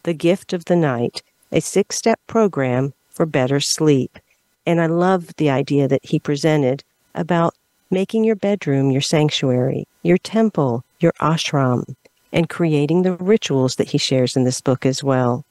[0.03, 4.19] The Gift of the Night, a six step program for better sleep.
[4.65, 6.83] And I love the idea that he presented
[7.15, 7.55] about
[7.89, 11.95] making your bedroom your sanctuary, your temple, your ashram,
[12.31, 15.45] and creating the rituals that he shares in this book as well.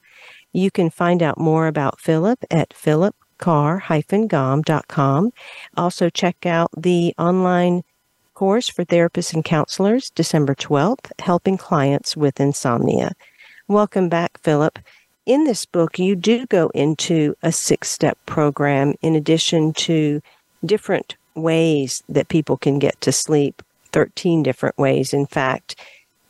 [0.53, 5.33] You can find out more about Philip at philipcarr-gomm.com.
[5.75, 7.83] Also check out the online
[8.33, 13.11] course for therapists and counselors, December 12th, helping clients with insomnia.
[13.67, 14.79] Welcome back, Philip.
[15.25, 20.21] In this book, you do go into a six step program in addition to
[20.63, 23.61] different ways that people can get to sleep,
[23.91, 25.75] 13 different ways, in fact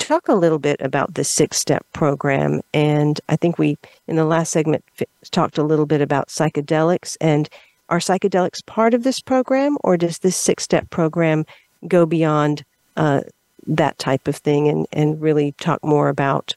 [0.07, 2.61] talk a little bit about the six step program.
[2.73, 7.17] And I think we, in the last segment, f- talked a little bit about psychedelics.
[7.19, 7.49] And
[7.89, 11.45] are psychedelics part of this program, or does this six step program
[11.87, 12.63] go beyond
[12.95, 13.21] uh,
[13.67, 16.55] that type of thing and, and really talk more about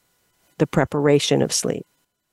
[0.58, 1.84] the preparation of sleep?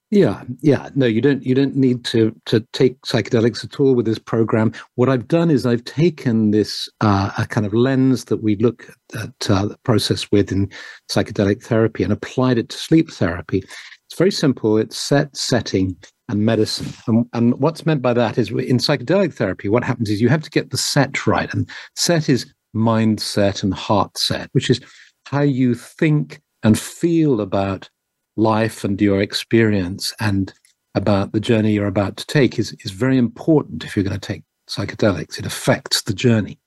[0.10, 0.90] Yeah, yeah.
[0.96, 1.46] No, you don't.
[1.46, 4.72] You don't need to to take psychedelics at all with this program.
[4.96, 8.90] What I've done is I've taken this uh, a kind of lens that we look
[9.16, 10.72] at uh, the process with in
[11.12, 13.58] psychedelic therapy and applied it to sleep therapy.
[14.06, 14.78] It's very simple.
[14.78, 15.98] It's set, setting,
[16.30, 16.94] and medicine.
[17.08, 20.44] And, and what's meant by that is in psychedelic therapy, what happens is you have
[20.44, 21.54] to get the set right.
[21.54, 24.80] And set is mindset and heart set, which is
[25.26, 27.90] how you think and feel about
[28.38, 30.54] life and your experience and
[30.96, 34.28] about the journey you're about to take is, is very important if you're going to
[34.28, 35.38] take psychedelics.
[35.38, 36.60] It affects the journey.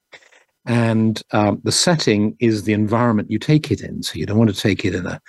[0.66, 4.02] And um, the setting is the environment you take it in.
[4.02, 5.20] So you don't want to take it in a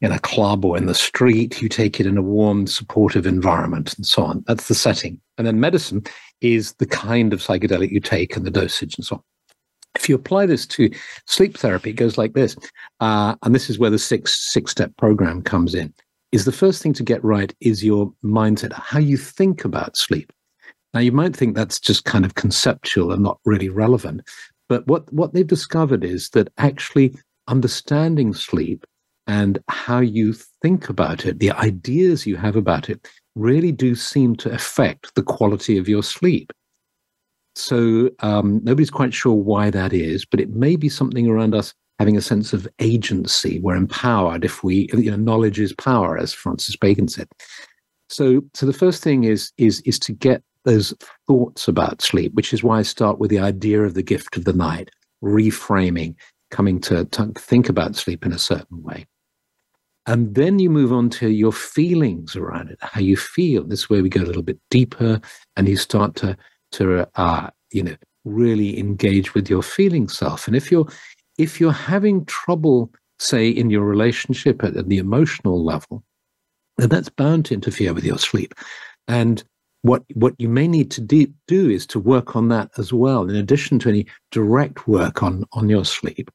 [0.00, 1.60] in a club or in the street.
[1.60, 4.42] You take it in a warm, supportive environment and so on.
[4.46, 5.20] That's the setting.
[5.36, 6.04] And then medicine
[6.40, 9.22] is the kind of psychedelic you take and the dosage and so on.
[10.00, 10.90] If you apply this to
[11.26, 12.56] sleep therapy, it goes like this.
[13.00, 15.92] Uh, and this is where the six six step program comes in.
[16.32, 20.32] is the first thing to get right is your mindset, how you think about sleep.
[20.94, 24.22] Now, you might think that's just kind of conceptual and not really relevant.
[24.68, 27.14] But what, what they've discovered is that actually
[27.48, 28.86] understanding sleep
[29.26, 30.32] and how you
[30.62, 35.22] think about it, the ideas you have about it, really do seem to affect the
[35.22, 36.52] quality of your sleep.
[37.60, 41.74] So um, nobody's quite sure why that is, but it may be something around us
[41.98, 43.60] having a sense of agency.
[43.60, 47.28] We're empowered if we, you know, knowledge is power, as Francis Bacon said.
[48.08, 50.94] So, so the first thing is is is to get those
[51.26, 54.44] thoughts about sleep, which is why I start with the idea of the gift of
[54.44, 54.90] the night,
[55.22, 56.14] reframing,
[56.50, 59.06] coming to, to think about sleep in a certain way.
[60.06, 63.64] And then you move on to your feelings around it, how you feel.
[63.64, 65.20] This is where we go a little bit deeper,
[65.56, 66.36] and you start to
[66.72, 70.46] to uh, you know really engage with your feeling self.
[70.46, 70.88] And if you're
[71.38, 76.02] if you're having trouble, say in your relationship at, at the emotional level,
[76.76, 78.54] then that's bound to interfere with your sleep.
[79.08, 79.42] And
[79.82, 83.28] what what you may need to de- do is to work on that as well,
[83.28, 86.30] in addition to any direct work on on your sleep.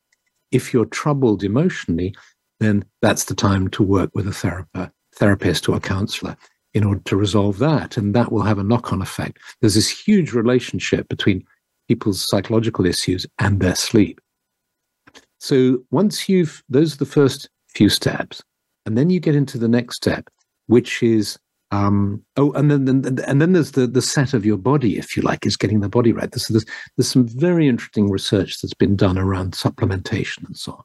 [0.51, 2.15] If you're troubled emotionally,
[2.59, 6.37] then that's the time to work with a therapist, therapist or a counselor
[6.75, 9.39] in order to resolve that, and that will have a knock-on effect.
[9.61, 11.43] There's this huge relationship between
[11.87, 14.19] people's psychological issues and their sleep.
[15.39, 18.43] So once you've those are the first few steps,
[18.85, 20.27] and then you get into the next step,
[20.67, 21.39] which is
[21.71, 25.17] um, oh, and then, then and then there's the the set of your body, if
[25.17, 26.31] you like, is getting the body right.
[26.31, 30.83] There's, there's there's some very interesting research that's been done around supplementation and so on.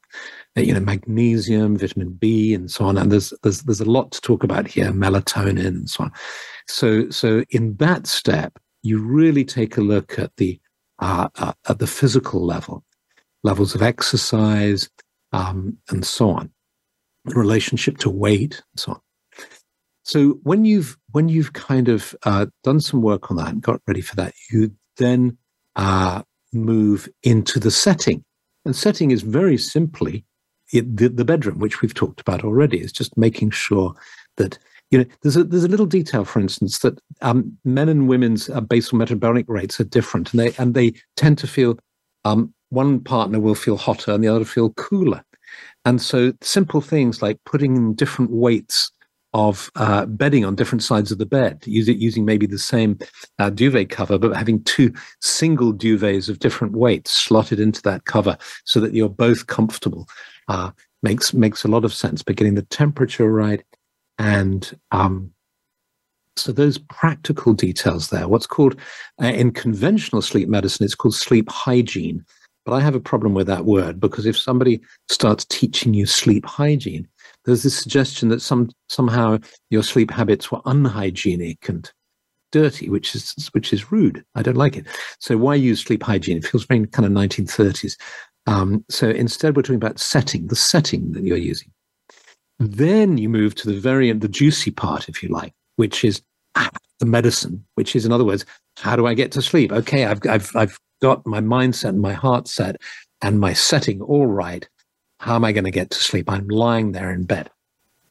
[0.57, 2.97] Uh, you know, magnesium, vitamin B, and so on.
[2.97, 6.13] And there's there's there's a lot to talk about here, melatonin and so on.
[6.67, 10.59] So so in that step, you really take a look at the
[10.99, 12.85] uh, uh, at the physical level,
[13.43, 14.89] levels of exercise,
[15.33, 16.51] um, and so on,
[17.27, 19.01] the relationship to weight, and so on.
[20.03, 23.81] So when you've when you've kind of uh, done some work on that and got
[23.87, 25.37] ready for that, you then
[25.77, 26.23] uh,
[26.53, 28.25] move into the setting.
[28.65, 30.25] And setting is very simply
[30.73, 32.81] it, the, the bedroom, which we've talked about already.
[32.81, 33.95] Is just making sure
[34.37, 34.59] that
[34.91, 38.49] you know there's a there's a little detail, for instance, that um, men and women's
[38.51, 41.79] uh, basal metabolic rates are different, and they and they tend to feel
[42.25, 45.23] um, one partner will feel hotter and the other feel cooler.
[45.85, 48.93] And so simple things like putting different weights
[49.33, 52.99] of uh, bedding on different sides of the bed, using, using maybe the same
[53.39, 58.37] uh, duvet cover, but having two single duvets of different weights slotted into that cover
[58.65, 60.09] so that you're both comfortable
[60.49, 60.71] uh,
[61.03, 62.23] makes makes a lot of sense.
[62.23, 63.63] But getting the temperature right
[64.19, 65.33] and um,
[66.37, 68.29] so those practical details there.
[68.29, 68.77] What's called
[69.23, 72.25] uh, in conventional sleep medicine, it's called sleep hygiene.
[72.65, 76.45] But I have a problem with that word because if somebody starts teaching you sleep
[76.45, 77.09] hygiene,
[77.45, 79.39] there's this suggestion that some somehow
[79.71, 81.91] your sleep habits were unhygienic and
[82.53, 84.25] dirty, which is which is rude.
[84.35, 84.87] I don't like it.
[85.19, 86.37] So why use sleep hygiene?
[86.37, 87.97] It feels very kind of 1930s.
[88.47, 91.71] Um, so instead, we're talking about setting, the setting that you're using.
[92.59, 96.23] Then you move to the very the juicy part, if you like, which is
[96.57, 98.45] ah, the medicine, which is, in other words,
[98.77, 99.73] how do I get to sleep?
[99.73, 102.77] Okay, I've I've I've got my mindset and my heart set
[103.23, 104.69] and my setting all right.
[105.21, 106.31] How am I going to get to sleep?
[106.31, 107.51] I'm lying there in bed.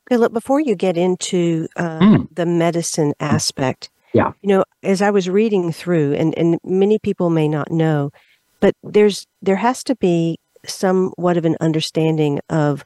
[0.10, 2.28] Philip, before you get into uh, mm.
[2.36, 7.32] the medicine aspect, yeah, you know, as I was reading through, and and many people
[7.32, 8.12] may not know,
[8.60, 12.86] but there's there has to be somewhat of an understanding of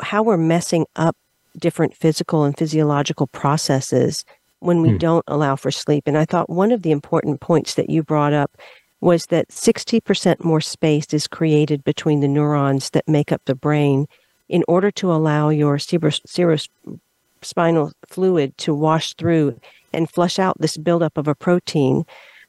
[0.00, 1.16] how we're messing up
[1.58, 4.24] different physical and physiological processes
[4.60, 4.98] when we mm.
[4.98, 6.04] don't allow for sleep.
[6.06, 8.56] And I thought one of the important points that you brought up
[9.00, 14.06] was that 60% more space is created between the neurons that make up the brain
[14.48, 19.58] in order to allow your cerebrospinal fluid to wash through
[19.92, 22.04] and flush out this buildup of a protein,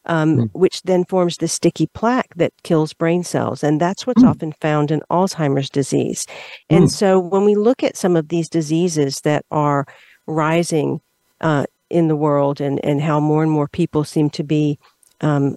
[0.05, 0.49] um, mm.
[0.53, 3.63] which then forms the sticky plaque that kills brain cells.
[3.63, 4.29] And that's what's mm.
[4.29, 6.25] often found in Alzheimer's disease.
[6.69, 6.91] And mm.
[6.91, 9.85] so when we look at some of these diseases that are
[10.27, 11.01] rising
[11.41, 14.79] uh, in the world and, and how more and more people seem to be
[15.21, 15.55] um,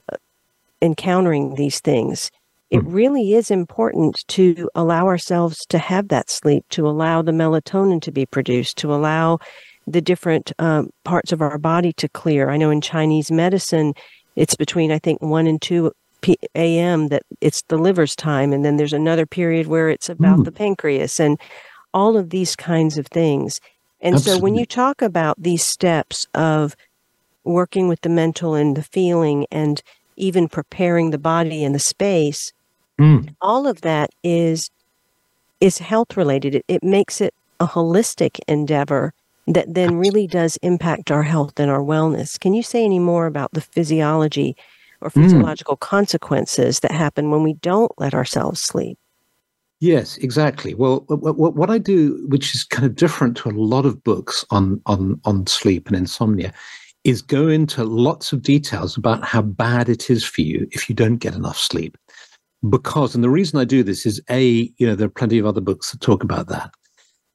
[0.80, 2.30] encountering these things,
[2.70, 2.90] it hmm.
[2.90, 8.12] really is important to allow ourselves to have that sleep, to allow the melatonin to
[8.12, 9.38] be produced, to allow
[9.86, 12.50] the different um, parts of our body to clear.
[12.50, 13.94] I know in Chinese medicine,
[14.36, 17.08] it's between, I think, 1 and 2 p- a.m.
[17.08, 18.52] that it's the liver's time.
[18.52, 20.44] And then there's another period where it's about mm.
[20.44, 21.40] the pancreas and
[21.94, 23.60] all of these kinds of things.
[24.00, 24.38] And Absolutely.
[24.38, 26.76] so when you talk about these steps of
[27.44, 29.82] working with the mental and the feeling and
[30.18, 32.52] even preparing the body and the space,
[32.98, 33.34] mm.
[33.40, 34.70] all of that is
[35.60, 36.54] is health related.
[36.54, 39.12] It, it makes it a holistic endeavor
[39.48, 42.38] that then really does impact our health and our wellness.
[42.38, 44.56] Can you say any more about the physiology
[45.00, 45.22] or hmm.
[45.22, 45.80] physiological mm.
[45.80, 48.98] consequences that happen when we don't let ourselves sleep?
[49.80, 50.74] Yes, exactly.
[50.74, 54.44] Well, what, what I do, which is kind of different to a lot of books
[54.50, 56.52] on on on sleep and insomnia,
[57.08, 60.94] is go into lots of details about how bad it is for you if you
[60.94, 61.96] don't get enough sleep.
[62.68, 65.46] Because, and the reason I do this is a, you know, there are plenty of
[65.46, 66.70] other books that talk about that,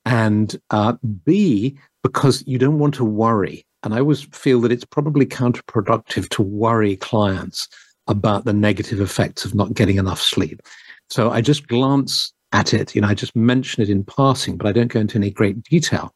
[0.05, 0.93] and uh,
[1.25, 3.65] b, because you don't want to worry.
[3.81, 7.67] And I always feel that it's probably counterproductive to worry clients
[8.07, 10.61] about the negative effects of not getting enough sleep.
[11.09, 12.93] So I just glance at it.
[12.93, 15.63] You know, I just mention it in passing, but I don't go into any great
[15.63, 16.13] detail.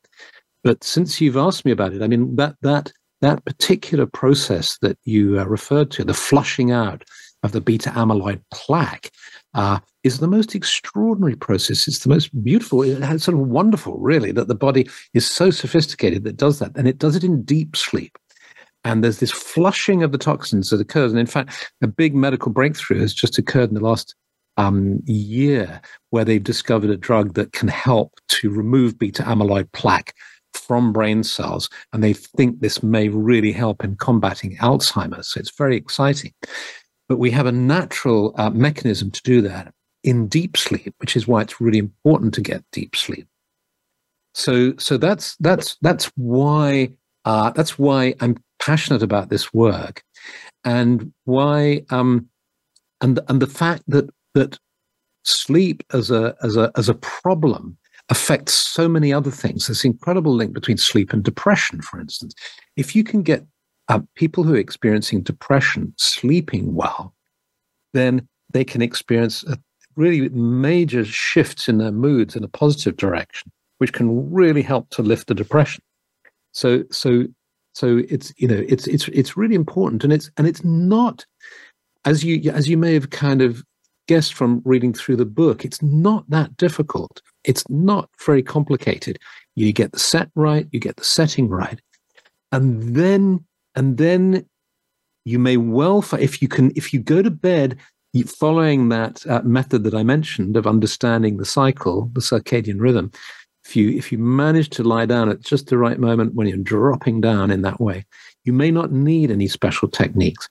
[0.64, 2.92] But since you've asked me about it, I mean that that
[3.22, 7.04] that particular process that you uh, referred to, the flushing out
[7.44, 9.12] of the beta amyloid plaque,
[9.54, 11.88] uh, is the most extraordinary process.
[11.88, 16.24] It's the most beautiful, it's sort of wonderful, really, that the body is so sophisticated
[16.24, 18.18] that does that, and it does it in deep sleep.
[18.84, 21.12] And there's this flushing of the toxins that occurs.
[21.12, 24.16] And in fact, a big medical breakthrough has just occurred in the last
[24.56, 30.14] um, year where they've discovered a drug that can help to remove beta amyloid plaque
[30.58, 31.70] from brain cells.
[31.94, 35.30] And they think this may really help in combating Alzheimer's.
[35.30, 36.34] So it's very exciting.
[37.08, 41.28] But we have a natural uh, mechanism to do that in deep sleep, which is
[41.28, 43.28] why it's really important to get deep sleep.
[44.34, 46.90] So, so that's that's that's why
[47.26, 50.04] uh, that's why I'm passionate about this work,
[50.64, 52.30] and why um,
[53.02, 54.60] and and the fact that that
[55.24, 57.78] sleep as a as a as a problem
[58.10, 59.68] affects so many other things.
[59.68, 62.34] There's an incredible link between sleep and depression, for instance.
[62.76, 63.46] If you can get
[63.90, 67.14] uh, people who are experiencing depression sleeping well,
[67.94, 69.58] then they can experience a
[69.96, 75.02] really major shifts in their moods in a positive direction, which can really help to
[75.02, 75.84] lift the depression.
[76.54, 77.26] So, so,
[77.74, 81.26] so it's you know it's it's it's really important, and it's and it's not
[82.06, 83.64] as you as you may have kind of
[84.08, 87.22] guessed from reading through the book, it's not that difficult.
[87.44, 89.20] It's not very complicated.
[89.56, 91.80] You get the set right, you get the setting right,
[92.52, 94.46] and then and then
[95.26, 97.78] you may well if you can if you go to bed
[98.26, 103.12] following that uh, method that I mentioned of understanding the cycle, the circadian rhythm.
[103.66, 106.58] If you if you manage to lie down at just the right moment when you're
[106.58, 108.06] dropping down in that way,
[108.46, 110.48] you may not need any special techniques.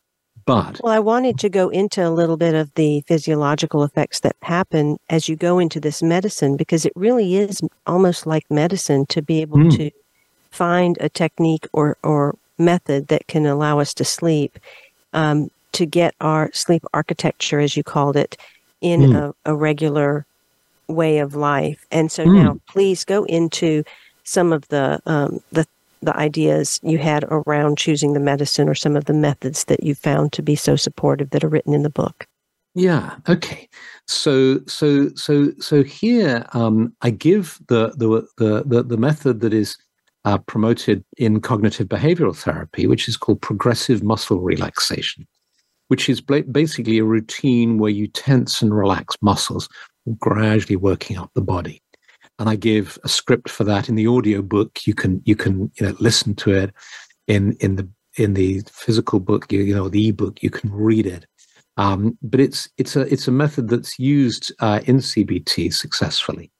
[0.46, 4.36] But well, I wanted to go into a little bit of the physiological effects that
[4.42, 9.20] happen as you go into this medicine because it really is almost like medicine to
[9.20, 9.76] be able mm.
[9.76, 9.90] to
[10.52, 14.58] find a technique or or method that can allow us to sleep
[15.12, 18.36] um, to get our sleep architecture, as you called it,
[18.80, 19.16] in mm.
[19.16, 20.24] a, a, regular
[20.88, 21.84] way of life.
[21.90, 22.34] And so mm.
[22.34, 23.84] now, please go into
[24.24, 25.66] some of the um, the
[26.02, 29.94] the ideas you had around choosing the medicine or some of the methods that you
[29.94, 32.26] found to be so supportive that are written in the book.
[32.74, 33.16] Yeah.
[33.26, 33.68] Okay.
[34.06, 39.76] So so so so here um, I give the, the the the method that is
[40.26, 45.26] uh, promoted in cognitive behavioral therapy, which is called progressive muscle relaxation,
[45.88, 49.68] which is basically a routine where you tense and relax muscles,
[50.18, 51.80] gradually working up the body
[52.38, 54.86] and I give a script for that in the audio book.
[54.86, 56.74] You can you can you know listen to it
[57.26, 59.50] in in the in the physical book.
[59.52, 60.42] You, you know the ebook.
[60.42, 61.26] You can read it.
[61.76, 66.50] Um, but it's it's a it's a method that's used uh, in CBT successfully.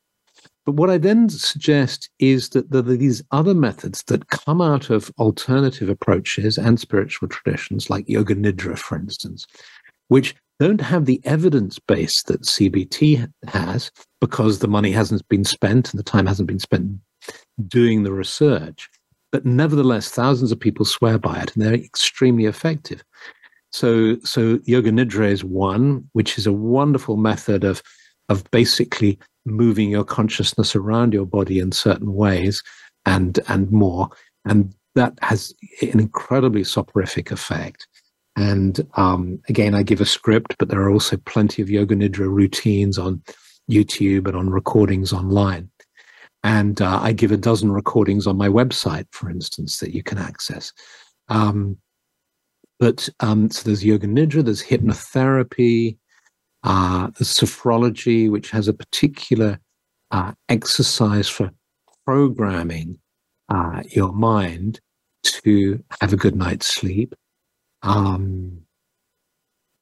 [0.65, 4.91] But what I then suggest is that there are these other methods that come out
[4.91, 9.47] of alternative approaches and spiritual traditions, like Yoga Nidra, for instance,
[10.09, 13.91] which don't have the evidence base that CBT has
[14.21, 16.99] because the money hasn't been spent and the time hasn't been spent
[17.69, 18.89] doing the research.
[19.33, 23.05] But nevertheless, thousands of people swear by it and they're extremely effective.
[23.73, 27.83] So, so Yoga Nidra is one, which is a wonderful method of,
[28.29, 32.63] of basically moving your consciousness around your body in certain ways
[33.05, 34.09] and, and more.
[34.45, 37.87] And that has an incredibly soporific effect.
[38.37, 42.31] And um, again, I give a script, but there are also plenty of yoga nidra
[42.31, 43.23] routines on
[43.71, 45.71] YouTube and on recordings online.
[46.45, 50.19] And uh, I give a dozen recordings on my website, for instance, that you can
[50.19, 50.73] access.
[51.29, 51.79] Um,
[52.79, 55.97] but um, so there's yoga nidra, there's hypnotherapy,
[56.63, 59.59] uh, there's sophrology, which has a particular
[60.11, 61.51] uh, exercise for
[62.05, 62.99] programming
[63.49, 64.81] uh, your mind
[65.25, 67.15] to have a good night's sleep.
[67.87, 68.63] Um,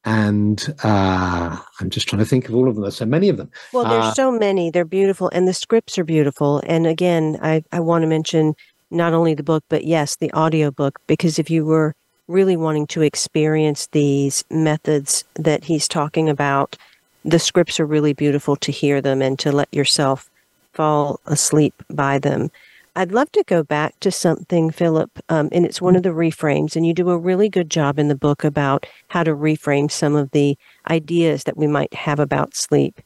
[0.05, 2.83] and uh, I'm just trying to think of all of them.
[2.83, 3.51] There's so many of them.
[3.73, 4.71] Well, there's uh, so many.
[4.71, 6.63] They're beautiful, and the scripts are beautiful.
[6.67, 8.55] And again, I, I want to mention
[8.91, 11.95] not only the book, but yes, the audio book, because if you were
[12.29, 16.77] really wanting to experience these methods that he's talking about,
[17.25, 20.29] the scripts are really beautiful to hear them and to let yourself
[20.75, 22.51] fall asleep by them.
[22.97, 26.77] I'd love to go back to something, Philip, um, and it's one of the reframes,
[26.77, 30.15] and you do a really good job in the book about how to reframe some
[30.15, 30.57] of the
[30.89, 33.01] ideas that we might have about sleep.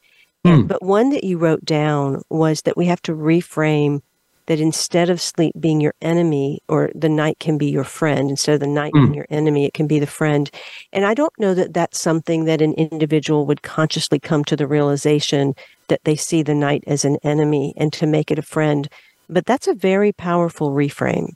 [0.45, 0.69] Mm.
[0.69, 4.01] but one that you wrote down was that we have to reframe
[4.45, 8.53] that instead of sleep being your enemy or the night can be your friend instead
[8.53, 9.01] of the night mm.
[9.01, 10.49] being your enemy it can be the friend
[10.93, 14.65] and i don't know that that's something that an individual would consciously come to the
[14.65, 15.53] realization
[15.89, 18.87] that they see the night as an enemy and to make it a friend
[19.29, 21.29] but that's a very powerful reframe.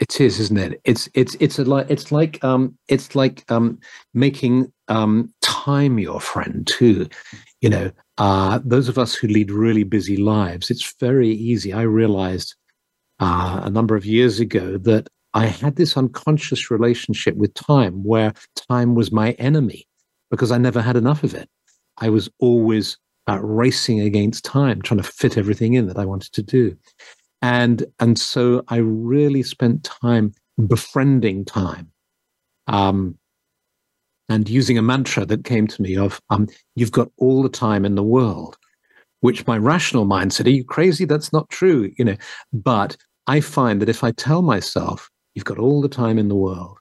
[0.00, 0.80] It is, isn't it?
[0.84, 3.78] It's it's it's a like it's like um it's like um
[4.12, 7.08] making um time your friend too.
[7.60, 11.72] You know, uh those of us who lead really busy lives, it's very easy.
[11.72, 12.54] I realized
[13.20, 18.32] uh, a number of years ago that I had this unconscious relationship with time where
[18.68, 19.86] time was my enemy
[20.30, 21.48] because I never had enough of it.
[21.98, 22.98] I was always
[23.28, 26.76] uh, racing against time, trying to fit everything in that I wanted to do.
[27.42, 30.32] And, and so I really spent time
[30.66, 31.90] befriending time
[32.66, 33.18] um,
[34.28, 37.84] and using a mantra that came to me of, um, you've got all the time
[37.84, 38.56] in the world,
[39.20, 41.04] which my rational mind said, are you crazy?
[41.04, 42.16] That's not true, you know.
[42.52, 42.96] But
[43.26, 46.78] I find that if I tell myself, you've got all the time in the world,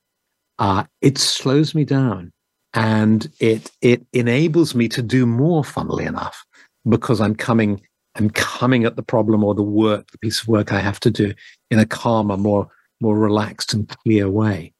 [0.59, 2.32] uh, it slows me down
[2.73, 6.45] and it it enables me to do more funnily enough
[6.89, 7.81] because i'm coming
[8.15, 11.11] i'm coming at the problem or the work the piece of work i have to
[11.11, 11.33] do
[11.69, 12.69] in a calmer more
[13.03, 14.73] more relaxed and clear way.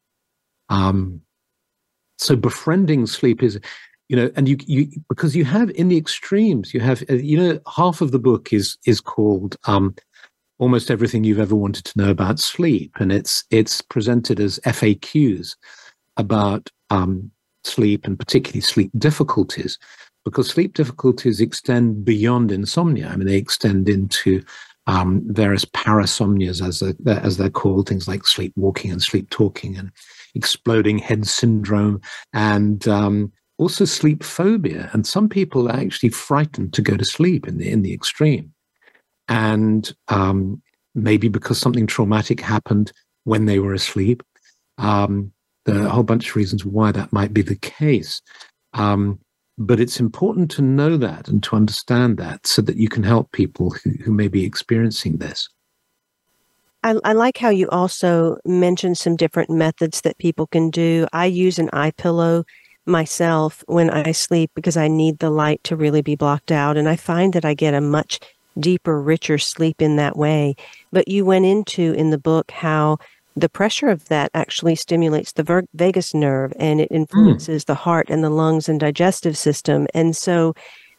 [0.70, 1.22] Um
[2.18, 3.60] so befriending sleep is
[4.08, 7.38] you know and you you because you have in the extremes you have uh, you
[7.38, 9.94] know half of the book is is called um
[10.60, 12.96] almost everything you've ever wanted to know about sleep.
[13.00, 15.56] And it's it's presented as faqs
[16.16, 17.32] about um
[17.66, 19.80] sleep and particularly sleep difficulties,
[20.26, 23.08] because sleep difficulties extend beyond insomnia.
[23.10, 24.44] I mean, they extend into
[24.88, 29.92] um, various parasomnias, as they're, as they're called, things like sleepwalking and sleep talking and
[30.36, 32.02] exploding head syndrome
[32.34, 34.90] and um, also sleep phobia.
[34.94, 38.54] And some people are actually frightened to go to sleep in the in the extreme,
[39.28, 40.62] and um,
[40.96, 42.92] maybe because something traumatic happened
[43.24, 44.22] when they were asleep.
[44.78, 45.32] Um,
[45.66, 48.22] there are a whole bunch of reasons why that might be the case.
[48.74, 49.20] Um,
[49.58, 53.32] but it's important to know that and to understand that so that you can help
[53.32, 55.48] people who, who may be experiencing this.
[56.84, 61.08] I, I like how you also mentioned some different methods that people can do.
[61.14, 62.46] I use an eye pillow
[62.86, 66.76] myself when I sleep because I need the light to really be blocked out.
[66.76, 68.20] And I find that I get a much
[68.60, 70.56] deeper, richer sleep in that way.
[70.92, 72.98] But you went into in the book how
[73.36, 76.96] the pressure of that actually stimulates the ver- vagus nerve and it hmm.
[76.96, 77.68] influences mm.
[77.68, 79.88] the heart and the lungs and digestive system.
[79.94, 80.54] And so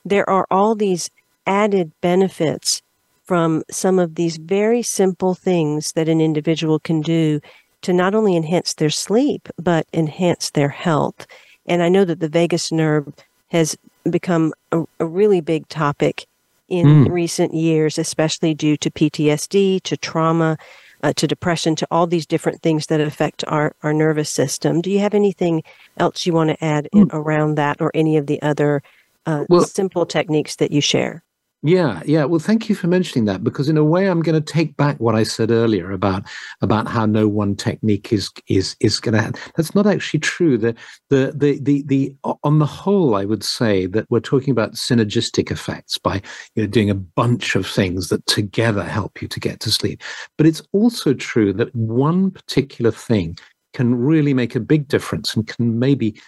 [0.04, 1.10] there are all these
[1.46, 2.82] added benefits
[3.24, 7.40] from some of these very simple things that an individual can do
[7.82, 11.26] to not only enhance their sleep, but enhance their health.
[11.66, 13.12] And I know that the vagus nerve
[13.48, 13.76] has
[14.10, 16.26] become a, a really big topic
[16.68, 17.10] in mm.
[17.10, 20.58] recent years, especially due to PTSD, to trauma,
[21.04, 24.80] uh, to depression, to all these different things that affect our, our nervous system.
[24.80, 25.62] Do you have anything
[25.98, 27.16] else you want to add in, hmm.
[27.16, 28.82] around that or any of the other
[29.26, 31.22] uh, well, simple techniques that you share?
[31.66, 32.24] Yeah, yeah.
[32.24, 35.00] Well, thank you for mentioning that because in a way, I'm going to take back
[35.00, 36.24] what I said earlier about
[36.60, 39.40] about how no one technique is is is going to.
[39.56, 40.58] That's not actually true.
[40.58, 40.74] The,
[41.08, 45.50] the the the the on the whole, I would say that we're talking about synergistic
[45.50, 46.20] effects by
[46.54, 50.02] you know doing a bunch of things that together help you to get to sleep.
[50.36, 53.38] But it's also true that one particular thing
[53.72, 56.20] can really make a big difference and can maybe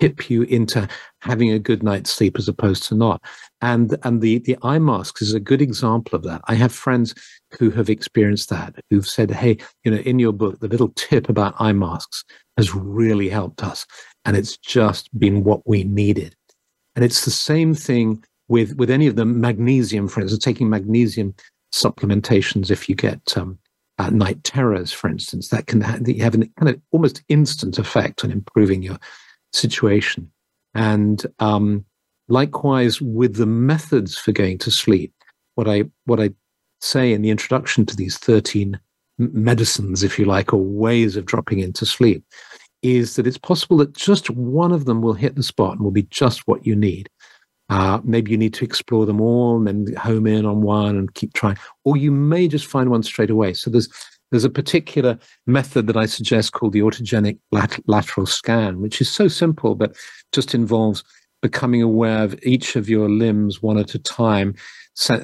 [0.00, 0.88] tip you into
[1.20, 3.22] having a good night's sleep as opposed to not.
[3.60, 6.40] And and the the eye masks is a good example of that.
[6.48, 7.14] I have friends
[7.58, 11.28] who have experienced that, who've said, "Hey, you know, in your book, the little tip
[11.28, 12.24] about eye masks
[12.56, 13.86] has really helped us,
[14.24, 16.34] and it's just been what we needed."
[16.96, 21.34] And it's the same thing with with any of the magnesium, for instance, taking magnesium
[21.72, 23.58] supplementations if you get um,
[23.98, 28.24] uh, night terrors, for instance, that can have, have an kind of almost instant effect
[28.24, 28.98] on improving your
[29.52, 30.30] situation.
[30.74, 31.84] And um,
[32.28, 35.12] likewise with the methods for going to sleep,
[35.54, 36.30] what I what I
[36.80, 38.78] say in the introduction to these 13
[39.18, 42.24] medicines, if you like, or ways of dropping into sleep,
[42.82, 45.90] is that it's possible that just one of them will hit the spot and will
[45.90, 47.10] be just what you need.
[47.68, 51.14] Uh, maybe you need to explore them all and then home in on one and
[51.14, 53.54] keep trying, or you may just find one straight away.
[53.54, 53.88] So there's
[54.30, 59.10] there's a particular method that I suggest called the autogenic lat- lateral scan, which is
[59.10, 59.96] so simple, but
[60.32, 61.04] just involves
[61.42, 64.54] becoming aware of each of your limbs one at a time,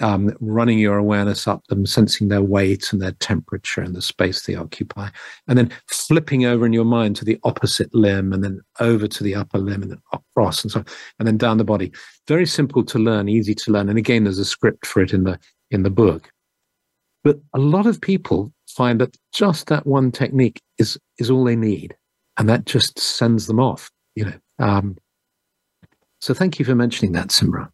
[0.01, 4.43] um, running your awareness up them, sensing their weight and their temperature and the space
[4.43, 5.09] they occupy,
[5.47, 9.23] and then flipping over in your mind to the opposite limb, and then over to
[9.23, 10.87] the upper limb, and then across, and so, on,
[11.19, 11.93] and then down the body.
[12.27, 15.25] Very simple to learn, easy to learn, and again, there's a script for it in
[15.25, 15.39] the
[15.71, 16.31] in the book.
[17.27, 21.57] But a lot of people find that just that one technique is is all they
[21.57, 21.97] need,
[22.39, 23.91] and that just sends them off.
[24.15, 24.39] You know.
[24.61, 24.97] Um,
[26.21, 27.69] so thank you for mentioning that, Simran.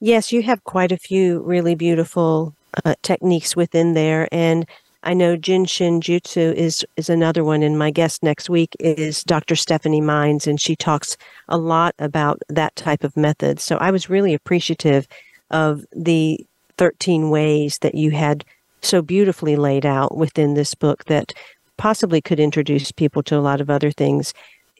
[0.00, 4.66] Yes, you have quite a few really beautiful uh, techniques within there, and
[5.02, 7.62] I know Jin Shin Jutsu is is another one.
[7.62, 9.54] And my guest next week is Dr.
[9.54, 11.18] Stephanie Mines, and she talks
[11.50, 13.60] a lot about that type of method.
[13.60, 15.06] So I was really appreciative
[15.50, 16.46] of the
[16.78, 18.46] 13 ways that you had
[18.84, 21.32] so beautifully laid out within this book that
[21.76, 24.32] possibly could introduce people to a lot of other things.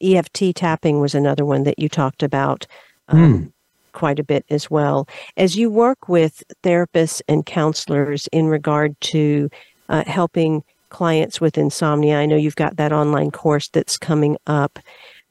[0.02, 2.66] EFT tapping was another one that you talked about
[3.08, 3.52] um, mm.
[3.92, 5.08] quite a bit as well.
[5.36, 9.48] As you work with therapists and counselors in regard to
[9.88, 14.78] uh, helping clients with insomnia, I know you've got that online course that's coming up.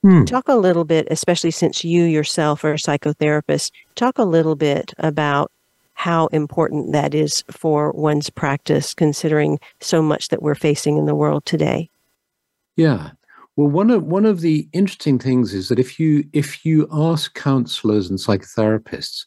[0.04, 0.28] Mm.
[0.28, 4.94] Talk a little bit, especially since you yourself are a psychotherapist, talk a little bit
[4.98, 5.50] about
[5.94, 11.16] how important that is for one's practice, considering so much that we're facing in the
[11.16, 11.90] world today.
[12.76, 13.12] Yeah.
[13.56, 17.36] Well, one of one of the interesting things is that if you if you ask
[17.36, 19.26] counselors and psychotherapists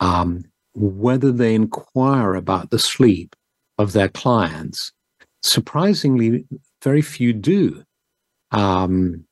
[0.00, 0.44] um,
[0.74, 3.34] whether they inquire about the sleep
[3.78, 4.92] of their clients,
[5.42, 6.44] surprisingly,
[6.82, 7.84] very few do.
[8.50, 9.24] Um,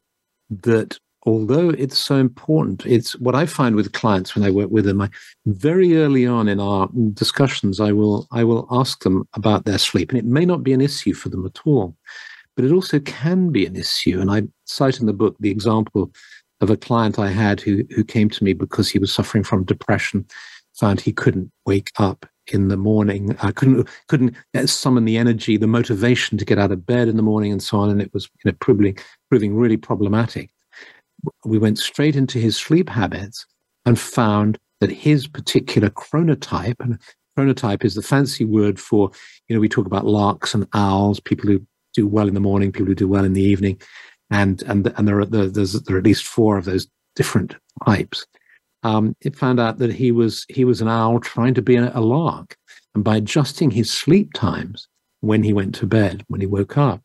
[0.51, 4.85] that although it's so important, it's what I find with clients when I work with
[4.85, 5.01] them.
[5.01, 5.11] I,
[5.47, 10.11] very early on in our discussions, I will I will ask them about their sleep,
[10.11, 11.97] and it may not be an issue for them at all,
[12.57, 14.21] but it also can be an issue.
[14.21, 16.13] And I cite in the book the example
[16.61, 19.65] of a client I had who who came to me because he was suffering from
[19.65, 20.27] depression,
[20.75, 23.37] found he couldn't wake up in the morning.
[23.43, 24.35] I couldn't couldn't
[24.67, 27.79] summon the energy, the motivation to get out of bed in the morning, and so
[27.79, 27.91] on.
[27.91, 28.99] And it was you know, proving
[29.29, 30.51] proving really problematic
[31.45, 33.47] we went straight into his sleep habits
[33.85, 36.99] and found that his particular chronotype, and
[37.39, 39.11] chronotype is the fancy word for,
[39.49, 41.65] you know, we talk about larks and owls, people who
[41.95, 43.81] do well in the morning, people who do well in the evening,
[44.31, 47.55] and and and there are there's there are at least four of those different
[47.87, 48.27] types.
[48.83, 51.93] Um, it found out that he was he was an owl trying to be a,
[51.97, 52.57] a lark,
[52.95, 54.89] and by adjusting his sleep times
[55.21, 57.01] when he went to bed, when he woke up,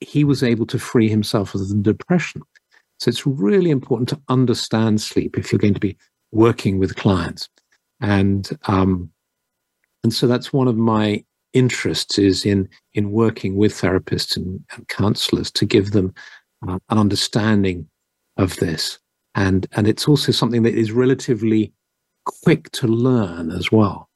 [0.00, 2.42] he was able to free himself of the depression.
[3.02, 5.96] So it's really important to understand sleep if you're going to be
[6.30, 7.48] working with clients.
[8.00, 9.10] And um,
[10.04, 14.86] and so that's one of my interests is in in working with therapists and, and
[14.86, 16.14] counselors to give them
[16.68, 17.88] uh, an understanding
[18.36, 19.00] of this.
[19.34, 21.72] And and it's also something that is relatively
[22.44, 24.08] quick to learn as well.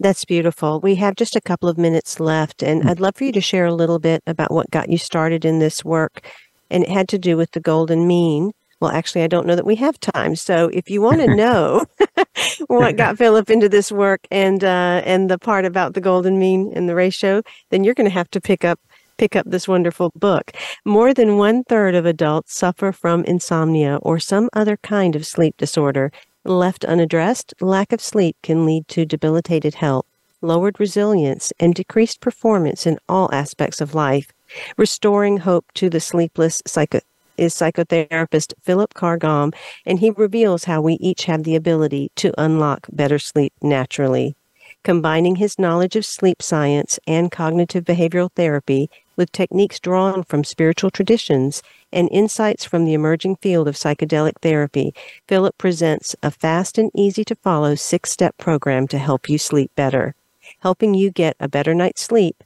[0.00, 0.80] That's beautiful.
[0.80, 2.88] We have just a couple of minutes left, and hmm.
[2.90, 5.60] I'd love for you to share a little bit about what got you started in
[5.60, 6.28] this work
[6.70, 8.52] and it had to do with the golden mean.
[8.80, 10.36] Well, actually, I don't know that we have time.
[10.36, 11.86] So, if you want to know
[12.66, 16.72] what got Philip into this work and uh, and the part about the golden mean
[16.74, 18.78] and the ratio, then you're going to have to pick up
[19.16, 20.52] pick up this wonderful book.
[20.84, 25.56] More than one third of adults suffer from insomnia or some other kind of sleep
[25.56, 26.12] disorder.
[26.44, 30.06] Left unaddressed, lack of sleep can lead to debilitated health,
[30.40, 34.32] lowered resilience, and decreased performance in all aspects of life.
[34.76, 37.00] Restoring Hope to the Sleepless Psycho-
[37.36, 39.54] is psychotherapist Philip Carr-Gomm,
[39.84, 44.36] and he reveals how we each have the ability to unlock better sleep naturally.
[44.82, 50.90] Combining his knowledge of sleep science and cognitive behavioral therapy with techniques drawn from spiritual
[50.90, 54.94] traditions and insights from the emerging field of psychedelic therapy,
[55.26, 59.70] Philip presents a fast and easy to follow six step program to help you sleep
[59.74, 60.14] better.
[60.60, 62.42] Helping you get a better night's sleep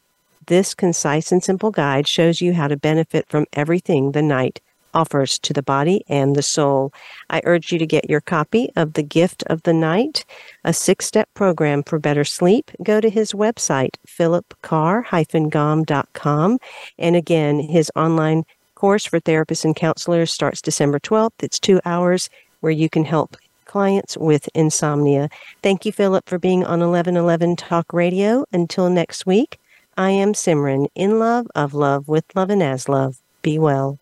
[0.46, 4.60] this concise and simple guide shows you how to benefit from everything the night
[4.94, 6.92] offers to the body and the soul.
[7.28, 10.24] I urge you to get your copy of The Gift of the Night,
[10.64, 12.70] a six step program for better sleep.
[12.82, 16.58] Go to his website, philipcarr-gomm.com.
[16.98, 21.42] And again, his online course for therapists and counselors starts December 12th.
[21.42, 22.30] It's two hours
[22.60, 23.36] where you can help
[23.66, 25.28] clients with insomnia.
[25.62, 28.44] Thank you, Philip, for being on 1111 Talk Radio.
[28.52, 29.59] Until next week,
[29.96, 33.18] I am Simran, in love, of love, with love, and as love.
[33.42, 33.98] Be well.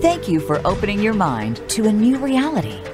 [0.00, 2.78] Thank you for opening your mind to a new reality